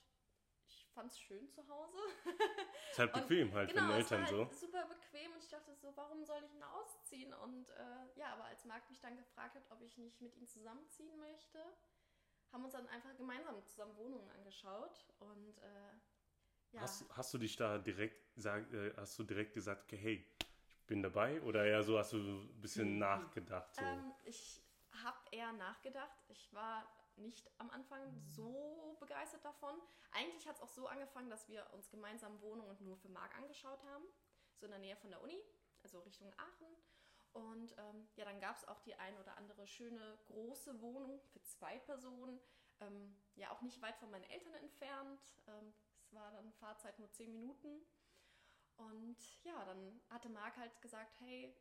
[0.67, 1.99] ich fand es schön zu Hause.
[2.91, 4.67] Ist halt bequem halt genau, für Eltern es war halt so.
[4.67, 7.35] super bequem und ich dachte so, warum soll ich denn ausziehen?
[7.35, 10.47] Und äh, ja, aber als Marc mich dann gefragt hat, ob ich nicht mit ihm
[10.47, 11.59] zusammenziehen möchte,
[12.55, 15.93] haben uns dann einfach gemeinsam zusammen Wohnungen angeschaut und äh,
[16.73, 16.81] ja.
[16.81, 20.27] Hast, hast du dich da direkt, sag, äh, hast du direkt gesagt, okay, hey,
[20.69, 21.41] ich bin dabei?
[21.43, 23.75] Oder eher so hast du ein bisschen nachgedacht?
[23.77, 23.85] So.
[23.85, 24.61] Ähm, ich
[25.05, 26.25] habe eher nachgedacht.
[26.29, 26.85] Ich war
[27.17, 29.81] nicht am Anfang so begeistert davon.
[30.13, 33.83] Eigentlich hat es auch so angefangen, dass wir uns gemeinsam Wohnungen nur für Marc angeschaut
[33.85, 34.05] haben,
[34.57, 35.41] so in der Nähe von der Uni,
[35.83, 36.67] also Richtung Aachen.
[37.35, 41.43] Und ähm, ja, dann gab es auch die ein oder andere schöne große Wohnung für
[41.43, 42.41] zwei Personen.
[42.81, 45.21] Ähm, ja, auch nicht weit von meinen Eltern entfernt.
[45.49, 47.85] Ähm, es war dann Fahrzeit nur zehn Minuten.
[48.77, 51.57] Und ja, dann hatte Marc halt gesagt, hey,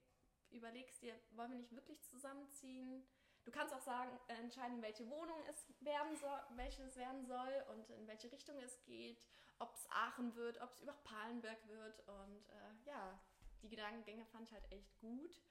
[0.51, 3.03] überlegst dir, wollen wir nicht wirklich zusammenziehen?
[3.43, 7.89] Du kannst auch sagen, äh, entscheiden, welche Wohnung es werden soll, welches werden soll und
[7.89, 9.27] in welche Richtung es geht,
[9.59, 12.07] ob es Aachen wird, ob es über Palenberg wird.
[12.07, 13.19] Und äh, ja,
[13.62, 15.41] die Gedankengänge fand ich halt echt gut.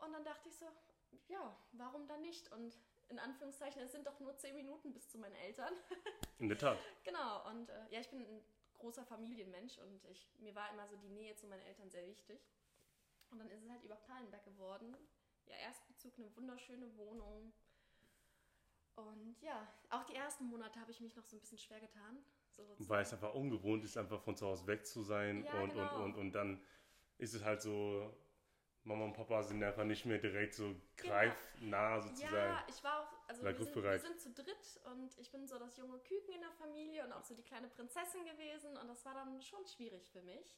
[0.00, 0.66] Und dann dachte ich so,
[1.28, 2.50] ja, warum dann nicht?
[2.52, 5.74] Und in Anführungszeichen, es sind doch nur zehn Minuten bis zu meinen Eltern.
[6.38, 6.78] In der Tat.
[7.04, 8.44] genau, und äh, ja, ich bin ein
[8.78, 12.40] großer Familienmensch und ich, mir war immer so die Nähe zu meinen Eltern sehr wichtig.
[13.30, 14.96] Und dann ist es halt über Palenberg geworden.
[15.46, 17.52] Ja, Erstbezug, eine wunderschöne Wohnung.
[18.96, 22.24] Und ja, auch die ersten Monate habe ich mich noch so ein bisschen schwer getan.
[22.50, 25.44] So Weil es einfach ungewohnt ist, einfach von zu Hause weg zu sein.
[25.44, 25.96] Ja, und, genau.
[25.96, 26.62] und, und, und dann
[27.18, 28.12] ist es halt so,
[28.84, 32.34] Mama und Papa sind einfach nicht mehr direkt so greifnah sozusagen.
[32.34, 35.58] Ja, ich war auch, also wir sind, wir sind zu dritt und ich bin so
[35.58, 39.04] das junge Küken in der Familie und auch so die kleine Prinzessin gewesen und das
[39.04, 40.56] war dann schon schwierig für mich.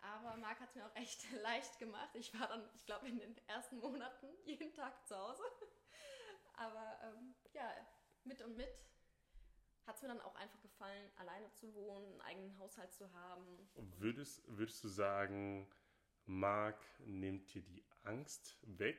[0.00, 2.10] Aber Marc hat es mir auch echt leicht gemacht.
[2.14, 5.42] Ich war dann, ich glaube, in den ersten Monaten jeden Tag zu Hause.
[6.54, 7.70] Aber ähm, ja,
[8.24, 8.86] mit und mit
[9.86, 13.68] hat es mir dann auch einfach gefallen, alleine zu wohnen, einen eigenen Haushalt zu haben.
[13.98, 15.68] Würdest, würdest du sagen,
[16.26, 18.98] Marc nimmt dir die Angst weg?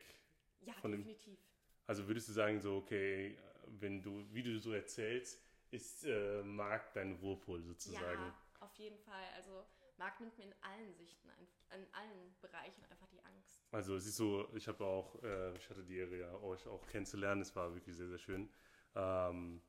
[0.62, 1.40] Ja, Von dem- definitiv.
[1.88, 3.38] Also würdest du sagen, so, okay,
[3.80, 8.22] wenn du, wie du so erzählst, ist äh, Marc dein Ruhepol sozusagen?
[8.22, 9.24] Ja, auf jeden Fall.
[9.36, 9.66] Also
[9.98, 11.30] Marc nimmt mir in allen Sichten,
[11.74, 13.62] in allen Bereichen einfach die Angst.
[13.72, 16.86] Also es ist so, ich habe auch, äh, ich hatte die Ehre, ja, euch auch
[16.88, 17.42] kennenzulernen.
[17.42, 18.50] Es war wirklich sehr, sehr schön.
[18.96, 19.62] Ähm,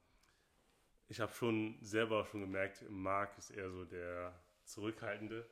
[1.09, 4.35] ich habe schon selber schon gemerkt, Marc ist eher so der
[4.65, 5.47] Zurückhaltende.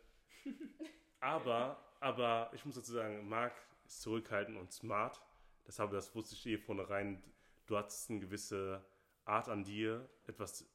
[1.20, 3.54] aber, aber ich muss dazu sagen, Marc
[3.86, 5.20] ist zurückhaltend und smart.
[5.66, 7.22] Deshalb, das wusste ich eh vornherein.
[7.66, 8.84] Du hattest eine gewisse
[9.24, 10.66] Art an dir, etwas,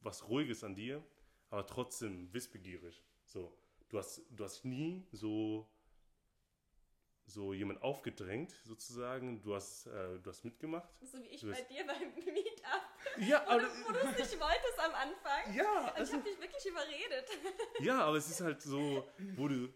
[0.00, 1.04] was Ruhiges an dir,
[1.50, 3.02] aber trotzdem wissbegierig.
[3.24, 3.54] So,
[3.88, 5.68] du hast, du hast nie so
[7.26, 9.40] so jemand aufgedrängt, sozusagen.
[9.40, 10.88] Du hast, äh, du hast mitgemacht.
[11.00, 12.82] So wie ich bei dir beim Meetup,
[13.18, 15.54] Ja, wo du, wo du es nicht wolltest am Anfang.
[15.54, 17.28] ja, Und ich habe dich wirklich überredet.
[17.80, 19.06] ja, aber es ist halt so,
[19.36, 19.72] wo du,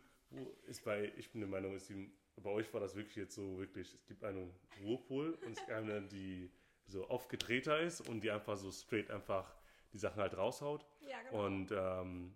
[0.67, 3.59] ist bei, ich bin der Meinung, ist die, bei euch war das wirklich jetzt so
[3.59, 6.51] wirklich, es gibt einen Ruhepol und es gibt eine, die
[6.87, 9.55] so aufgedrehter ist und die einfach so straight einfach
[9.93, 10.85] die Sachen halt raushaut.
[11.01, 11.47] Ja, genau.
[11.47, 12.35] Und ähm,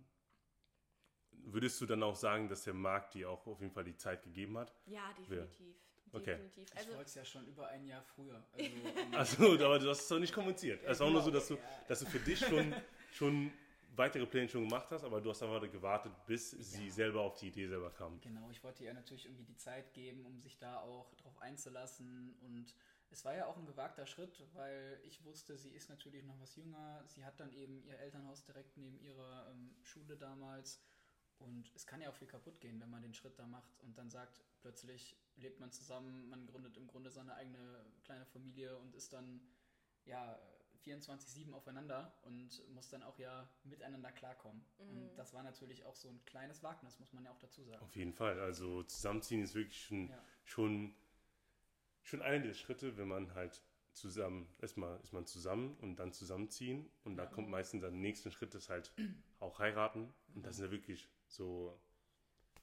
[1.31, 4.23] würdest du dann auch sagen, dass der Markt dir auch auf jeden Fall die Zeit
[4.23, 4.73] gegeben hat?
[4.85, 5.75] ja, definitiv.
[6.11, 6.37] Okay.
[6.37, 6.63] Definitiv.
[6.71, 8.43] Ich Also, wollte es ja schon über ein Jahr früher.
[9.13, 10.81] Also, Also, aber du hast es doch nicht kommuniziert.
[10.83, 11.59] Es ist auch nur so, dass du, Ja.
[11.87, 12.73] dass du für dich schon,
[13.11, 13.51] schon
[13.95, 16.91] weitere Pläne schon gemacht hast, aber du hast einfach gewartet, bis sie Ja.
[16.93, 18.19] selber auf die Idee selber kam.
[18.21, 22.35] Genau, ich wollte ihr natürlich irgendwie die Zeit geben, um sich da auch drauf einzulassen.
[22.41, 22.73] Und
[23.09, 26.55] es war ja auch ein gewagter Schritt, weil ich wusste, sie ist natürlich noch was
[26.55, 27.03] jünger.
[27.07, 30.81] Sie hat dann eben ihr Elternhaus direkt neben ihrer ähm, Schule damals.
[31.39, 33.97] Und es kann ja auch viel kaputt gehen, wenn man den Schritt da macht und
[33.97, 38.93] dann sagt, plötzlich lebt man zusammen, man gründet im Grunde seine eigene kleine Familie und
[38.93, 39.39] ist dann
[40.03, 40.37] ja
[40.85, 44.63] 24-7 aufeinander und muss dann auch ja miteinander klarkommen.
[44.77, 47.83] Und das war natürlich auch so ein kleines Wagnis, muss man ja auch dazu sagen.
[47.83, 48.39] Auf jeden Fall.
[48.39, 50.23] Also zusammenziehen ist wirklich schon, Ja.
[50.43, 50.95] schon,
[52.03, 53.63] schon einer der Schritte, wenn man halt
[53.93, 57.29] zusammen, erstmal ist man zusammen und dann zusammenziehen und da Ja.
[57.29, 58.93] kommt meistens der nächste Schritt, ist halt
[59.39, 61.79] auch heiraten und das ist ja wirklich so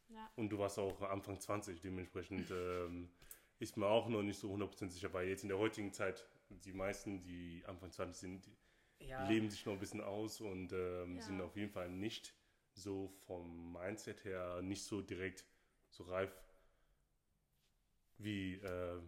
[0.09, 0.31] ja.
[0.37, 3.11] Und du warst auch Anfang 20, dementsprechend ähm,
[3.59, 6.73] ist man auch noch nicht so 100% sicher, weil jetzt in der heutigen Zeit, die
[6.73, 8.51] meisten, die Anfang 20 sind,
[8.99, 11.23] Ja, leben sich noch ein bisschen aus und ähm, Ja.
[11.23, 12.35] sind auf jeden Fall nicht
[12.75, 15.45] so vom Mindset her nicht so direkt
[15.91, 16.31] so reif
[18.19, 19.01] wie, äh,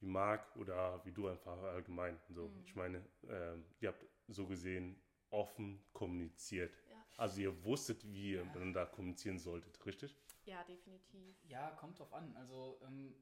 [0.00, 2.18] wie Marc oder wie du einfach allgemein.
[2.28, 2.62] So, Mhm.
[2.64, 6.74] Ich meine, ähm, ihr habt so gesehen offen kommuniziert.
[6.90, 6.96] Ja.
[7.16, 8.44] Also ihr wusstet, wie ihr Ja.
[8.44, 10.16] miteinander kommunizieren solltet, richtig?
[10.44, 11.36] ja, definitiv.
[11.44, 12.34] ja, kommt drauf an.
[12.36, 13.14] Also ähm,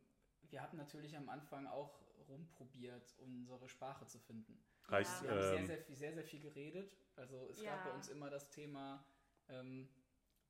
[0.48, 4.58] wir hatten natürlich am Anfang auch rumprobiert, unsere Sprache zu finden.
[4.90, 6.96] Heißt, Wir haben sehr, ähm, sehr, viel, sehr, sehr viel geredet.
[7.16, 7.74] Also es Ja.
[7.74, 9.04] gab bei uns immer das Thema,
[9.48, 9.88] ähm,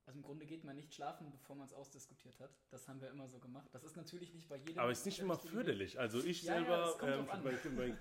[0.07, 2.51] also im Grunde geht man nicht schlafen, bevor man es ausdiskutiert hat.
[2.71, 3.69] Das haben wir immer so gemacht.
[3.73, 4.79] Das ist natürlich nicht bei jedem.
[4.79, 5.99] aber es ist nicht immer förderlich.
[5.99, 7.97] Also ich Ja, ja, selber kommt ähm, bei,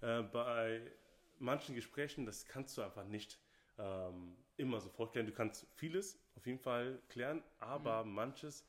[0.00, 0.92] bei, äh, bei
[1.38, 3.38] manchen Gesprächen, das kannst du einfach nicht
[3.78, 5.26] ähm, immer sofort klären.
[5.26, 8.14] Du kannst vieles auf jeden Fall klären, aber Mhm.
[8.14, 8.64] manches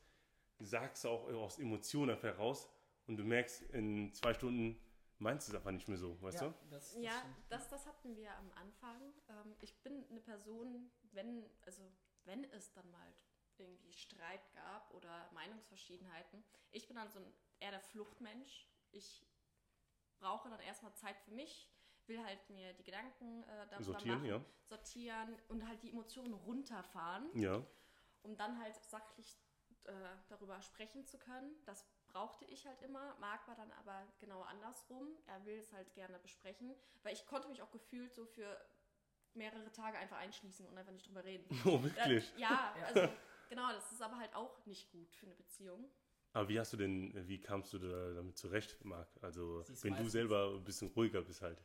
[0.58, 2.68] sagst du auch aus Emotionen heraus
[3.06, 4.80] und du merkst in zwei Stunden
[5.20, 6.54] meinst du es einfach nicht mehr so, weißt ja, du?
[6.70, 9.12] Das, das Ja, das, das hatten wir am Anfang.
[9.28, 11.82] Ähm, ich bin eine Person, wenn, also
[12.24, 13.14] wenn es dann mal
[13.58, 18.66] irgendwie Streit gab oder Meinungsverschiedenheiten, ich bin dann so ein, eher der Fluchtmensch.
[18.92, 19.26] Ich
[20.18, 21.70] brauche dann erstmal Zeit für mich,
[22.06, 24.44] will halt mir die Gedanken äh, darüber Sortieren, machen, ja.
[24.64, 27.64] sortieren und halt die Emotionen runterfahren Ja.
[28.22, 29.38] um dann halt sachlich
[29.84, 29.92] äh,
[30.28, 31.54] darüber sprechen zu können.
[31.66, 33.16] Das brauchte ich halt immer.
[33.20, 35.08] Marc war dann aber genau andersrum.
[35.26, 38.56] Er will es halt gerne besprechen, weil ich konnte mich auch gefühlt so für
[39.34, 41.46] mehrere Tage einfach einschließen und einfach nicht drüber reden.
[41.64, 42.34] Oh, wirklich?
[42.36, 43.08] Äh, ja, also
[43.48, 45.88] genau, das ist aber halt auch nicht gut für eine Beziehung.
[46.32, 49.08] Aber wie hast du denn, wie kamst du da damit zurecht, Marc?
[49.20, 51.60] Also, Sie ist wenn du selber ein bisschen ruhiger bist halt.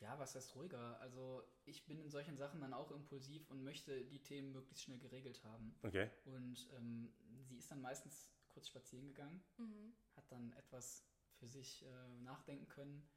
[0.00, 0.98] Ja, was heißt ruhiger?
[1.00, 4.98] Also ich bin in solchen Sachen dann auch impulsiv und möchte die Themen möglichst schnell
[4.98, 5.78] geregelt haben.
[5.82, 6.10] Okay?
[6.24, 9.94] Und ähm, sie ist dann meistens kurz spazieren gegangen, Mhm.
[10.16, 11.04] hat dann etwas
[11.38, 13.08] für sich äh, nachdenken können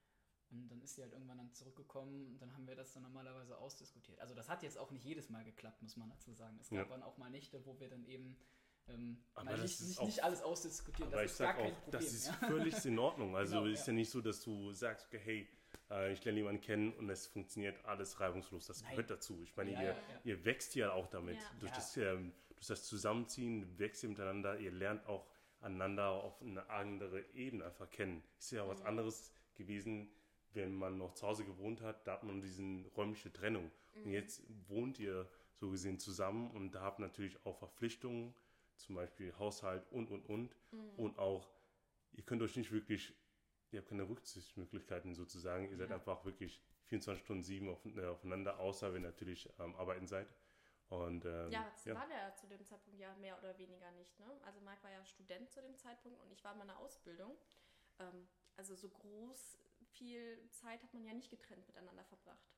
[0.50, 3.58] und dann ist sie halt irgendwann dann zurückgekommen und dann haben wir das dann normalerweise
[3.58, 4.20] ausdiskutiert.
[4.20, 6.58] Also das hat jetzt auch nicht jedes Mal geklappt, muss man dazu sagen.
[6.60, 6.86] Es gab Ja.
[6.86, 8.38] dann auch mal Nächte, wo wir dann eben
[8.88, 11.12] ähm, Aber nicht, ist nicht, auch- nicht alles ausdiskutieren.
[11.12, 11.92] Aber das ich ist gar sag kein auch, Problem.
[12.04, 12.34] das ist ja.
[12.34, 13.36] völlig in Ordnung.
[13.36, 13.88] Also Genau, ist ja.
[13.88, 15.50] ja nicht so, dass du sagst, okay, hey,
[15.90, 18.68] äh, ich lerne jemanden kennen und es funktioniert alles reibungslos.
[18.68, 18.92] Das Nein.
[18.92, 19.42] gehört dazu.
[19.42, 21.36] Ich meine, Ja, ihr, ihr wächst ja auch damit.
[21.38, 21.52] Ja.
[21.60, 21.76] Durch, Ja.
[21.78, 24.60] das, ähm, durch das Zusammenziehen wächst ihr miteinander.
[24.60, 25.28] Ihr lernt auch
[25.62, 28.24] einander auf eine andere Ebene einfach kennen.
[28.40, 28.88] Ist ja was Mhm.
[28.88, 30.10] anderes gewesen,
[30.54, 32.06] wenn man noch zu Hause gewohnt hat.
[32.08, 32.62] Da hat man diese
[32.96, 33.72] räumliche Trennung.
[34.04, 38.34] Und jetzt wohnt ihr so gesehen zusammen und da habt natürlich auch Verpflichtungen,
[38.76, 40.56] zum Beispiel Haushalt und, und, und.
[40.98, 41.50] Und auch,
[42.12, 43.14] ihr könnt euch nicht wirklich,
[43.72, 45.70] ihr habt keine Rücksichtsmöglichkeiten sozusagen.
[45.70, 45.96] Ihr seid Ja.
[45.96, 50.28] einfach wirklich 24 Stunden sieben äh, aufeinander, außer wenn ihr natürlich ähm, arbeiten seid.
[50.90, 54.20] Und ähm, Ja, das war der zu dem Zeitpunkt ja mehr oder weniger nicht.
[54.20, 54.28] Ne?
[54.44, 57.36] Also Marc war ja Student zu dem Zeitpunkt und ich war in meiner Ausbildung.
[58.00, 59.58] Ähm, also so groß
[59.94, 62.54] viel Zeit hat man ja nicht getrennt miteinander verbracht.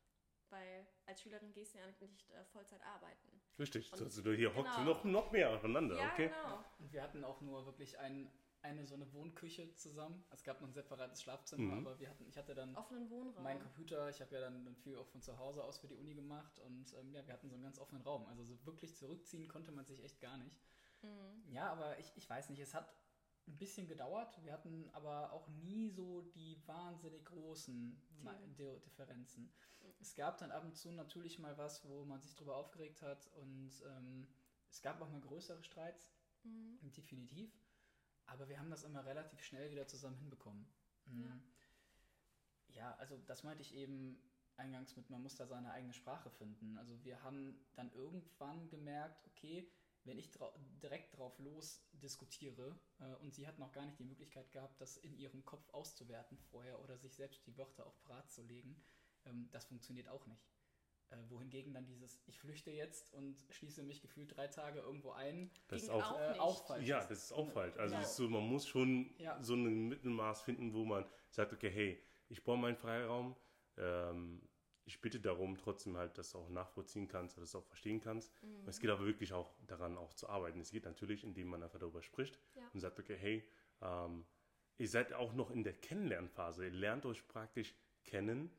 [0.49, 3.41] Weil als Schülerin gehst du ja nicht äh, Vollzeit arbeiten.
[3.59, 3.91] richtig.
[3.93, 4.83] Und- Also hier hockt genau.
[4.83, 6.27] noch, noch mehr aufeinander, Ja, okay?
[6.27, 6.63] genau.
[6.79, 8.31] Und wir hatten auch nur wirklich ein,
[8.67, 10.23] eine so eine Wohnküche zusammen.
[10.29, 11.87] Es gab noch ein separates Schlafzimmer, Mhm.
[11.87, 13.43] aber wir hatten, ich hatte dann Offenen Wohnraum.
[13.43, 15.95] meinen Computer, ich habe ja dann, dann viel auch von zu Hause aus für die
[15.95, 18.25] Uni gemacht und ähm, ja, wir hatten so einen ganz offenen Raum.
[18.27, 20.59] Also so wirklich zurückziehen konnte man sich echt gar nicht.
[21.01, 21.51] Mhm.
[21.51, 22.93] Ja, aber ich, ich weiß nicht, es hat
[23.47, 24.43] ein bisschen gedauert.
[24.43, 28.01] Wir hatten aber auch nie so die wahnsinnig großen.
[28.57, 29.49] Di- Differenzen.
[30.01, 33.27] Es gab dann ab und zu natürlich mal was, wo man sich drüber aufgeregt hat
[33.35, 34.27] und ähm,
[34.69, 36.11] es gab auch mal größere Streits,
[36.43, 36.77] Mhm.
[36.95, 37.51] definitiv.
[38.27, 40.67] Aber wir haben das immer relativ schnell wieder zusammen hinbekommen.
[41.05, 41.41] Mhm.
[42.69, 44.21] Ja, also das meinte ich eben
[44.57, 46.77] eingangs mit, man muss da seine eigene Sprache finden.
[46.77, 49.69] Also wir haben dann irgendwann gemerkt, okay,
[50.03, 54.05] wenn ich drau direkt drauf los diskutiere äh, und sie hat noch gar nicht die
[54.05, 58.31] Möglichkeit gehabt, das in ihrem Kopf auszuwerten vorher oder sich selbst die Wörter auch parat
[58.31, 58.81] zu legen,
[59.25, 60.47] ähm, das funktioniert auch nicht.
[61.09, 65.49] Äh, wohingegen dann dieses, ich flüchte jetzt und schließe mich gefühlt drei Tage irgendwo ein,
[65.69, 67.77] Das ist auch, äh, auch falsch Ja, das ist auch falsch.
[67.77, 68.03] Also Ja.
[68.03, 69.41] so, man muss schon Ja.
[69.41, 73.37] so ein Mittelmaß finden, wo man sagt, okay, hey, ich brauche meinen Freiraum.
[73.77, 74.41] Ähm,
[74.83, 78.33] ich bitte darum, trotzdem halt, dass du auch nachvollziehen kannst, dass du auch verstehen kannst.
[78.43, 78.67] Mhm.
[78.67, 80.59] Es geht aber wirklich auch daran, auch zu arbeiten.
[80.59, 82.69] Es geht natürlich, indem man einfach darüber spricht Ja.
[82.73, 83.47] und sagt, okay, hey,
[83.81, 84.25] ähm,
[84.77, 86.65] ihr seid auch noch in der Kennenlernphase.
[86.65, 88.49] Ihr lernt euch praktisch kennen,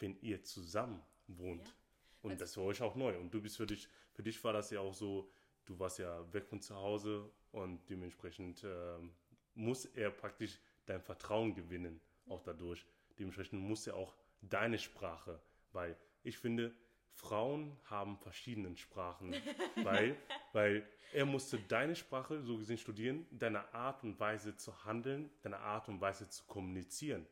[0.00, 1.76] wenn ihr zusammen wohnt.
[2.22, 3.18] Und Also- das war euch auch neu.
[3.18, 5.30] Und du bist für dich, für dich war das ja auch so,
[5.64, 9.12] du warst ja weg von zu Hause und dementsprechend ähm,
[9.54, 12.86] muss er praktisch dein Vertrauen gewinnen, auch dadurch.
[13.18, 15.40] Dementsprechend muss er auch deine Sprache,
[15.72, 16.74] weil ich finde,
[17.14, 19.34] Frauen haben verschiedene Sprachen,
[19.84, 20.16] weil,
[20.52, 25.58] weil er musste deine Sprache so gesehen studieren, deine Art und Weise zu handeln, deine
[25.58, 27.26] Art und Weise zu kommunizieren,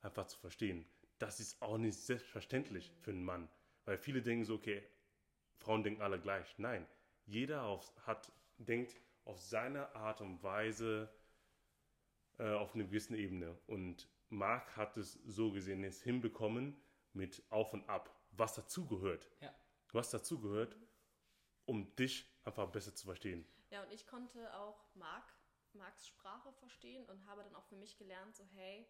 [0.00, 0.86] einfach zu verstehen.
[1.18, 3.48] Das ist auch nicht selbstverständlich für einen Mann,
[3.88, 4.86] weil viele denken so, okay,
[5.56, 6.58] Frauen denken alle gleich.
[6.58, 6.86] Nein,
[7.24, 11.10] jeder auf, hat, denkt auf seine Art und Weise
[12.36, 13.58] äh, auf einer gewissen Ebene.
[13.66, 16.78] Und Marc hat es so gesehen jetzt hinbekommen
[17.14, 19.30] mit Auf und Ab, was dazugehört.
[19.40, 19.54] Ja.
[19.92, 20.76] Was dazugehört,
[21.64, 23.48] um dich einfach besser zu verstehen.
[23.70, 25.32] Ja, und ich konnte auch Marc,
[25.72, 28.86] Marcs Sprache verstehen und habe dann auch für mich gelernt, so hey,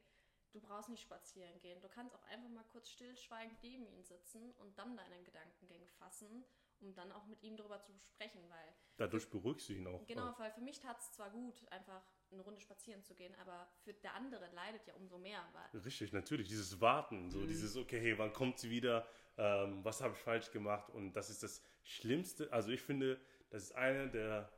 [0.53, 1.81] du brauchst nicht spazieren gehen.
[1.81, 6.45] Du kannst auch einfach mal kurz stillschweigend neben ihm sitzen und dann deine Gedankengänge fassen,
[6.81, 8.75] um dann auch mit ihm darüber zu sprechen, weil...
[8.97, 10.05] Dadurch beruhigst du ihn auch.
[10.07, 13.69] Genau, weil für mich tat es zwar gut, einfach eine Runde spazieren zu gehen, aber
[13.85, 15.43] für der andere leidet ja umso mehr.
[15.85, 16.49] Richtig, natürlich.
[16.49, 17.49] Dieses Warten, so Mhm.
[17.49, 19.07] dieses, okay, hey, wann kommt sie wieder?
[19.37, 20.91] Ähm, was habe ich falsch gemacht?
[20.91, 22.53] Und das ist das Schlimmste.
[22.53, 24.53] Also ich finde, das ist eine der,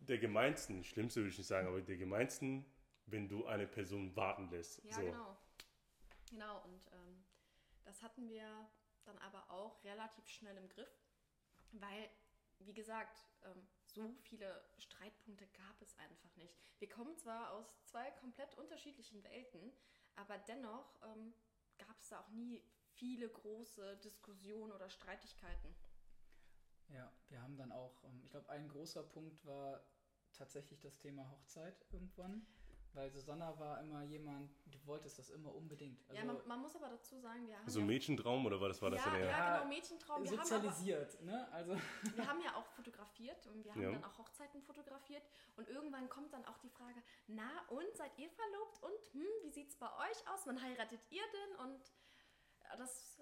[0.00, 2.64] der gemeinsten, schlimmste würde ich nicht sagen, aber der gemeinsten,
[3.06, 4.82] wenn du eine Person warten lässt.
[4.84, 5.04] Ja, so.
[5.04, 5.36] genau.
[6.30, 7.24] Genau, und ähm,
[7.84, 8.68] das hatten wir
[9.04, 10.90] dann aber auch relativ schnell im Griff,
[11.72, 12.10] weil,
[12.58, 16.54] wie gesagt, ähm, so viele Streitpunkte gab es einfach nicht.
[16.78, 19.72] Wir kommen zwar aus zwei komplett unterschiedlichen Welten,
[20.16, 21.32] aber dennoch ähm,
[21.78, 22.62] gab es da auch nie
[22.94, 25.74] viele große Diskussionen oder Streitigkeiten.
[26.88, 29.82] Ja, wir haben dann auch, ähm, ich glaube, ein großer Punkt war
[30.32, 32.46] tatsächlich das Thema Hochzeit irgendwann.
[32.96, 36.02] Weil Susanna war immer jemand, du wolltest das immer unbedingt.
[36.14, 38.80] ja, man, man muss aber dazu sagen, wir haben Also ja, Mädchentraum oder war das,
[38.80, 39.26] war das ja, dann eher?
[39.26, 40.22] ja, Ja, genau, Mädchentraum.
[40.24, 41.46] Wir haben, aber, sozialisiert, ne?
[41.52, 41.74] Also
[42.16, 43.90] wir haben ja auch fotografiert und wir haben Ja.
[43.92, 45.22] dann auch Hochzeiten fotografiert
[45.56, 49.50] und irgendwann kommt dann auch die Frage, na und, seid ihr verlobt und hm, wie
[49.50, 50.46] sieht's bei euch aus?
[50.46, 51.66] Wann heiratet ihr denn?
[51.66, 51.92] Und
[52.78, 53.20] das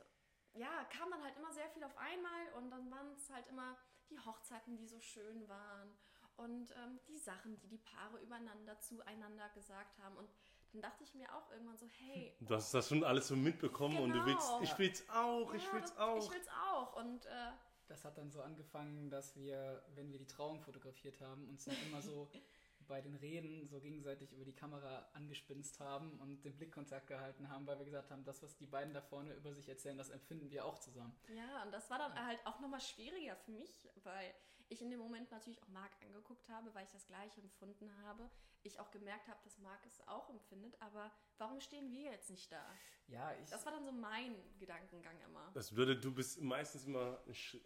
[0.53, 3.77] ja, kam dann halt immer sehr viel auf einmal und dann waren es halt immer
[4.09, 5.97] die Hochzeiten, die so schön waren
[6.37, 10.29] und ähm, die Sachen, die die Paare übereinander zueinander gesagt haben und
[10.73, 13.99] dann dachte ich mir auch irgendwann so, hey, Du hast das schon alles so mitbekommen
[13.99, 14.63] und du willst, Genau.
[14.63, 16.25] ich will's auch, ich ja, will's das- auch.
[16.25, 17.51] Ich will's auch und äh,
[17.87, 21.77] das hat dann so angefangen, dass wir, wenn wir die Trauung fotografiert haben, uns dann
[21.87, 22.29] immer so
[22.89, 27.67] bei den Reden so gegenseitig über die Kamera angespinst haben und den Blickkontakt gehalten haben,
[27.67, 30.51] weil wir gesagt haben, das, was die beiden da vorne über sich erzählen, das empfinden
[30.51, 31.15] wir auch zusammen.
[31.35, 34.35] Ja, und das war dann halt auch nochmal schwieriger für mich, weil
[34.69, 38.31] ich in dem Moment natürlich auch Marc angeguckt habe, weil ich das gleiche empfunden habe.
[38.63, 42.51] Ich auch gemerkt habe, dass Marc es auch empfindet, aber warum stehen wir jetzt nicht
[42.51, 42.65] da?
[43.09, 43.51] Ja, ich.
[43.51, 45.51] Das war dann so mein Gedankengang immer.
[45.53, 47.61] Das würde, du bist meistens immer einen Sch-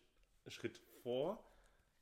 [0.49, 1.45] Schritt vor,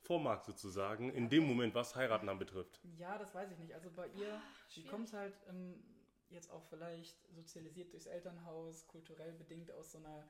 [0.00, 2.80] vor Marc sozusagen, in dem Moment, was Heiraten anbetrifft.
[2.96, 3.74] Ja, das weiß ich nicht.
[3.74, 4.90] Also bei ihr, sie schwierig.
[4.90, 5.82] kommt halt ähm,
[6.30, 10.26] jetzt auch vielleicht sozialisiert durchs Elternhaus, kulturell bedingt aus so einer.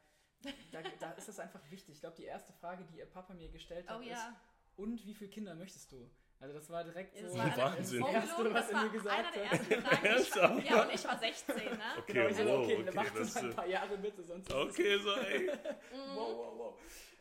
[0.73, 1.95] Da, da ist es einfach wichtig.
[1.95, 4.39] Ich glaube, die erste Frage, die ihr Papa mir gestellt hat, Oh ist: ja,
[4.77, 6.09] Und wie viele Kinder möchtest du?
[6.39, 7.39] Also, das war direkt das so.
[7.39, 8.01] war eine, Wahnsinn.
[8.03, 9.71] Das erste, was das er mir war gesagt einer der hat.
[9.71, 10.19] ersten Fragen.
[10.21, 11.79] Ich war, ja, und ich war 16, ne?
[11.99, 14.23] Okay, Genau, ich so, wow, okay, wir okay, machen das, mal ein paar Jahre bitte,
[14.23, 15.49] sonst ist es Okay, so, ey.
[16.15, 16.75] Wow, wow, wow.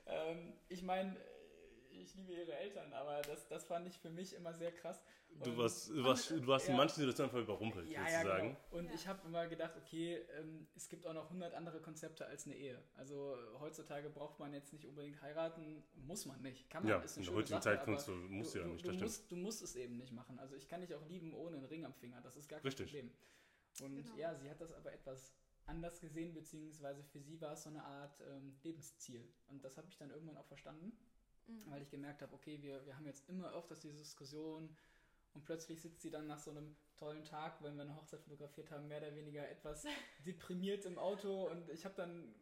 [0.08, 1.16] Ähm, ich meine,
[2.06, 5.02] ich liebe ihre Eltern, aber das, das fand ich für mich immer sehr krass.
[5.44, 6.78] Du Und- warst, du warst, du warst in Ja.
[6.78, 8.48] manchen Situationen einfach überrumpelt, ja, ja, sozusagen.
[8.50, 8.60] genau.
[8.78, 8.94] Und Ja.
[8.94, 12.56] ich habe immer gedacht, okay, ähm, es gibt auch noch 100 andere Konzepte als eine
[12.56, 12.82] Ehe.
[12.96, 16.70] Also heutzutage braucht man jetzt nicht unbedingt heiraten, muss man nicht.
[16.70, 18.66] Kann man, Ja, ist in der heutigen Sache, Zeit kannst du, aber musst du ja
[18.66, 20.40] nicht, du, das musst, du musst es eben nicht machen.
[20.40, 22.68] Also ich kann dich auch lieben ohne einen Ring am Finger, das ist gar kein
[22.68, 22.88] Richtig.
[22.92, 23.12] Problem.
[23.82, 24.16] Und Genau.
[24.18, 25.34] ja, sie hat das aber etwas
[25.66, 29.28] anders gesehen, beziehungsweise für sie war es so eine Art ähm, Lebensziel.
[29.48, 30.96] Und das habe ich dann irgendwann auch verstanden
[31.48, 31.72] Mhm.
[31.72, 34.76] weil ich gemerkt habe, okay, wir, wir haben jetzt immer öfters diese Diskussion
[35.34, 38.72] und plötzlich sitzt sie dann nach so einem tollen Tag, wenn wir eine Hochzeit fotografiert
[38.72, 39.86] haben, mehr oder weniger etwas
[40.26, 42.34] deprimiert im Auto und ich habe dann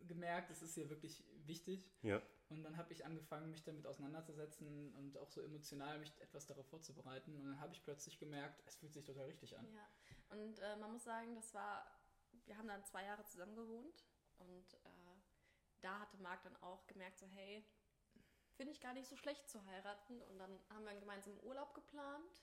[0.00, 2.20] äh, gemerkt, es ist ihr wirklich wichtig Ja.
[2.50, 6.66] und dann habe ich angefangen, mich damit auseinanderzusetzen und auch so emotional mich etwas darauf
[6.68, 9.66] vorzubereiten und dann habe ich plötzlich gemerkt, es fühlt sich total richtig an.
[9.72, 9.88] Ja,
[10.36, 11.84] und äh, man muss sagen, das war,
[12.46, 14.04] wir haben dann zwei Jahre zusammen gewohnt
[14.38, 14.88] und äh,
[15.80, 17.64] da hatte Marc dann auch gemerkt, so hey,
[18.56, 21.74] finde ich gar nicht so schlecht zu heiraten und dann haben wir einen gemeinsamen Urlaub
[21.74, 22.42] geplant.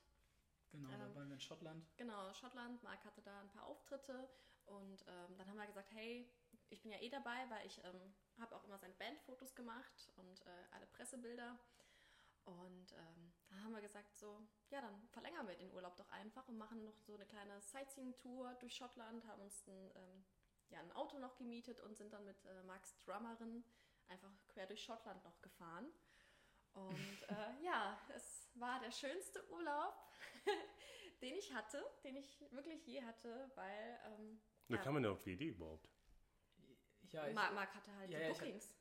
[0.72, 1.86] Genau, da Ähm, waren wir in Schottland.
[1.98, 4.30] Genau, Schottland, Marc hatte da ein paar Auftritte
[4.66, 6.30] und ähm, dann haben wir gesagt, hey,
[6.70, 10.42] ich bin ja eh dabei, weil ich ähm, habe auch immer seine Bandfotos gemacht und
[10.46, 11.58] äh, alle Pressebilder.
[12.46, 16.48] Und ähm, da haben wir gesagt, so, ja, dann verlängern wir den Urlaub doch einfach
[16.48, 20.26] und machen noch so eine kleine Sightseeing-Tour durch Schottland, haben uns ein, ähm,
[20.70, 23.64] ja, ein Auto noch gemietet und sind dann mit äh, Marks Drummerin
[24.10, 25.88] einfach quer durch Schottland noch gefahren.
[26.74, 29.94] Und äh, ja, es war der schönste Urlaub,
[31.22, 34.84] den ich hatte, den ich wirklich je hatte, weil ähm, Da Ja.
[34.84, 35.88] kam man ja auf die Idee überhaupt.
[37.12, 38.76] Ja, ich, Marc, Marc hatte halt Ja, die ja, Bookings.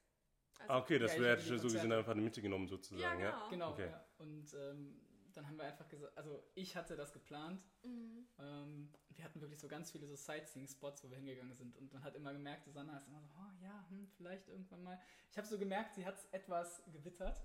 [0.58, 3.48] Also, Ah, okay, das Ja, ich wäre die so gesehen einfach mitgenommen sozusagen, ja, ja?
[3.50, 3.50] genau.
[3.50, 3.88] genau, Okay.
[3.90, 4.04] ja.
[4.18, 5.00] Und ähm,
[5.36, 8.26] dann haben wir einfach gesagt, also ich hatte das geplant Mhm.
[8.38, 11.76] Ähm, wir hatten wirklich so ganz viele so Sightseeing-Spots, wo wir hingegangen sind.
[11.76, 15.00] Und man hat immer gemerkt, Susanna ist immer so, oh ja, hm, vielleicht irgendwann mal.
[15.30, 17.40] Ich habe so gemerkt, sie hat es etwas gewittert.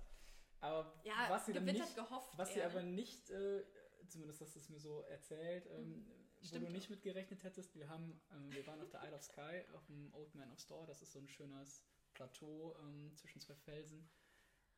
[0.60, 2.36] Aber Ja, was sie dann gewittert nicht, gehofft.
[2.38, 2.90] was sie eher, aber ne?
[2.92, 3.64] nicht, äh,
[4.08, 6.06] zumindest hast du es mir so erzählt, ähm,
[6.40, 6.90] wo Stimmt du nicht auch.
[6.90, 10.12] mit gerechnet hättest, wir haben, ähm, wir waren auf der Isle of Skye, auf dem
[10.14, 14.08] Old Man of Store, das ist so ein schönes Plateau ähm, zwischen zwei Felsen.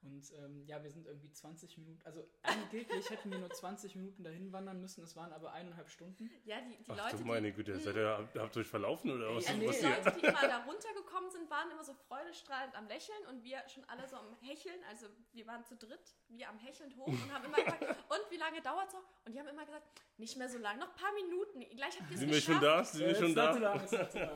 [0.06, 4.22] Und ähm, ja, wir sind irgendwie 20 Minuten, also angeblich hätten wir nur 20 Minuten
[4.22, 6.30] dahin wandern müssen, es waren aber eineinhalb Stunden.
[6.44, 9.10] Ja, die, die Ach Leute, du meine Güte, die, seid ihr, habt ihr euch verlaufen
[9.10, 9.86] oder was ja, ist die?
[9.86, 13.84] Leute, die immer da runtergekommen sind, waren immer so freudestrahlend am Lächeln und wir schon
[13.88, 14.78] alle so am Hecheln.
[14.88, 18.36] Also wir waren zu dritt, wir am Hecheln hoch und haben immer gesagt, und wie
[18.36, 19.04] lange dauert es noch?
[19.24, 19.86] Und die haben immer gesagt,
[20.18, 22.60] nicht mehr so lange, noch ein paar Minuten, gleich habt ihr es Sind wir schon
[22.60, 22.84] da?
[22.84, 23.54] Sind wir schon da?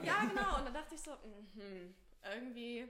[0.03, 0.59] Ja, genau.
[0.59, 1.13] Und dann dachte ich so,
[1.55, 1.95] mhm,
[2.25, 2.89] irgendwie,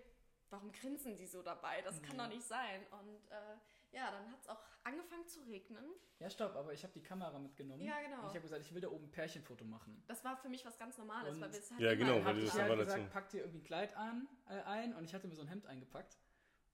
[0.50, 1.80] warum grinsen die so dabei?
[1.82, 2.82] Das kann doch nicht sein.
[2.90, 3.56] Und äh,
[3.96, 5.84] ja, dann hat es auch angefangen zu regnen.
[6.18, 7.82] Ja, stopp, aber ich habe die Kamera mitgenommen.
[7.82, 8.20] Ja, genau.
[8.20, 10.02] Und ich habe gesagt, ich will da oben ein Pärchenfoto machen.
[10.06, 12.26] Das war für mich was ganz Normales, Und- weil wir es halt Ja, genau, gemacht
[12.36, 13.10] weil das war gesagt, dazu.
[13.10, 15.66] pack dir irgendwie ein Kleid an, äh, ein und ich hatte mir so ein Hemd
[15.66, 16.18] eingepackt.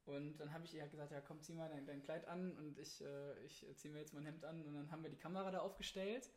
[0.04, 2.52] Und dann habe ich ihr halt gesagt, ja komm, zieh mal dein, dein Kleid an
[2.58, 5.18] und ich, äh, ich ziehe mir jetzt mein Hemd an und dann haben wir die
[5.18, 6.30] Kamera da aufgestellt.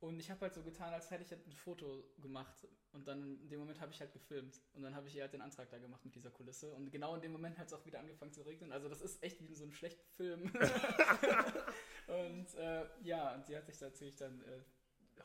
[0.00, 2.66] Und ich habe halt so getan, als hätte ich halt ein Foto gemacht.
[2.92, 4.60] Und dann in dem Moment habe ich halt gefilmt.
[4.72, 6.72] Und dann habe ich ihr halt den Antrag da gemacht mit dieser Kulisse.
[6.74, 8.72] Und genau in dem Moment hat es auch wieder angefangen zu regnen.
[8.72, 10.44] Also das ist echt wie in so einem schlechten Film.
[12.06, 14.62] und äh, ja, und sie hat sich natürlich dann äh,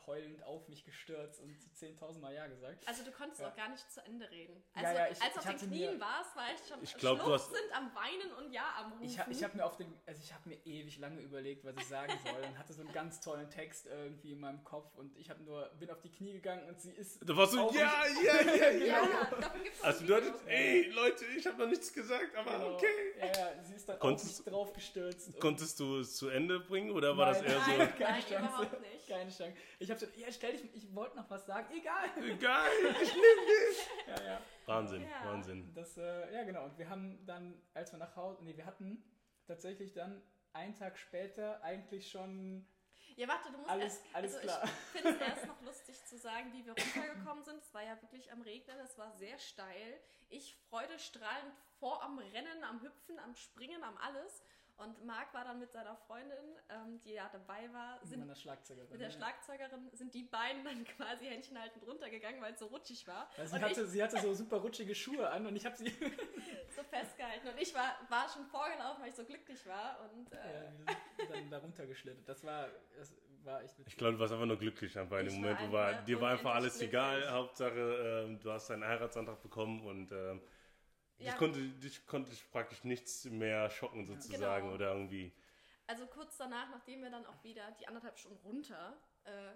[0.06, 2.86] heulend auf mich gestürzt und 10.000 Mal Ja gesagt.
[2.88, 3.48] Also du konntest Ja.
[3.50, 4.62] auch gar nicht zu Ende reden.
[4.74, 6.94] Ja, Also ja, ich- als du ich auf den Knien warst, war ich schon Ich
[6.96, 9.04] glaub, du hast- schluchzend am Weinen und Ja am Rufen.
[9.04, 11.86] Ich, ich habe mir auf den, also ich habe mir ewig lange überlegt, was ich
[11.86, 15.30] sagen soll und hatte so einen ganz tollen Text irgendwie in meinem Kopf und ich
[15.30, 18.42] habe nur bin auf die Knie gegangen und sie ist Da warst du, ja, ja,
[18.42, 18.84] ja, ja.
[18.86, 22.74] ja, auch Also du hattest, ey, Leute, ich habe noch nichts gesagt, aber Genau.
[22.74, 22.86] okay.
[23.18, 25.40] Ja, ja, sie ist dann Konntest- auf mich drauf gestürzt.
[25.40, 28.20] Konntest du es zu Ende bringen oder war das Nein, eher so, Nein, Keine nein,
[28.22, 28.36] Chance.
[28.36, 29.08] überhaupt nicht.
[29.08, 29.54] keine Chance.
[29.78, 32.08] Ich habe so, ja, stell dich, ich wollte noch was sagen, egal.
[32.22, 32.68] egal,
[33.02, 33.88] ich nehme dich.
[34.06, 34.40] Ja, ja.
[34.66, 35.24] Wahnsinn, Ja.
[35.32, 35.72] Wahnsinn.
[35.74, 36.64] Das, äh, ja, genau.
[36.64, 39.02] Und wir haben dann, als wir nach Hause, nee, wir hatten
[39.46, 40.22] tatsächlich dann
[40.52, 42.66] einen Tag später eigentlich schon
[43.16, 44.64] Ja, warte, du musst Alles- erst, alles also klar.
[44.64, 47.58] ich finde es erst noch lustig zu sagen, wie wir runtergekommen sind.
[47.62, 50.00] Es war ja wirklich am Regnen, es war sehr steil.
[50.28, 54.42] Ich freudestrahlend vor am Rennen, am Hüpfen, am Springen, am alles.
[54.78, 56.36] Und Marc war dann mit seiner Freundin,
[56.68, 58.90] ähm, die ja dabei war, mit sind Schlagzeugerin.
[58.90, 59.14] mit der ja.
[59.14, 63.30] Schlagzeugerin, sind die beiden dann quasi händchenhaltend runtergegangen, weil es so rutschig war.
[63.36, 65.86] Weil sie, und hatte, sie hatte so super rutschige Schuhe an und ich habe sie
[65.86, 65.94] ich
[66.76, 67.48] so festgehalten.
[67.48, 69.98] Und ich war, war schon vorgelaufen, weil ich so glücklich war.
[70.12, 70.72] Und äh, ja,
[71.16, 72.28] wir sind dann da runtergeschlittert.
[72.28, 72.68] Das war,
[72.98, 73.14] das
[73.44, 73.74] war echt.
[73.86, 75.72] Ich glaube, du warst einfach nur glücklich einfach in Ich dem Moment.
[75.72, 77.30] War, einfach dir war einfach alles egal.
[77.30, 80.42] Hauptsache, ähm, du hast deinen Heiratsantrag bekommen und ähm,
[81.18, 81.30] Ja.
[81.30, 84.74] dich, konnte, dich konnte dich praktisch nichts mehr schocken sozusagen Genau.
[84.74, 85.32] oder irgendwie.
[85.86, 89.52] Also kurz danach, nachdem wir dann auch wieder die anderthalb Stunden runter äh,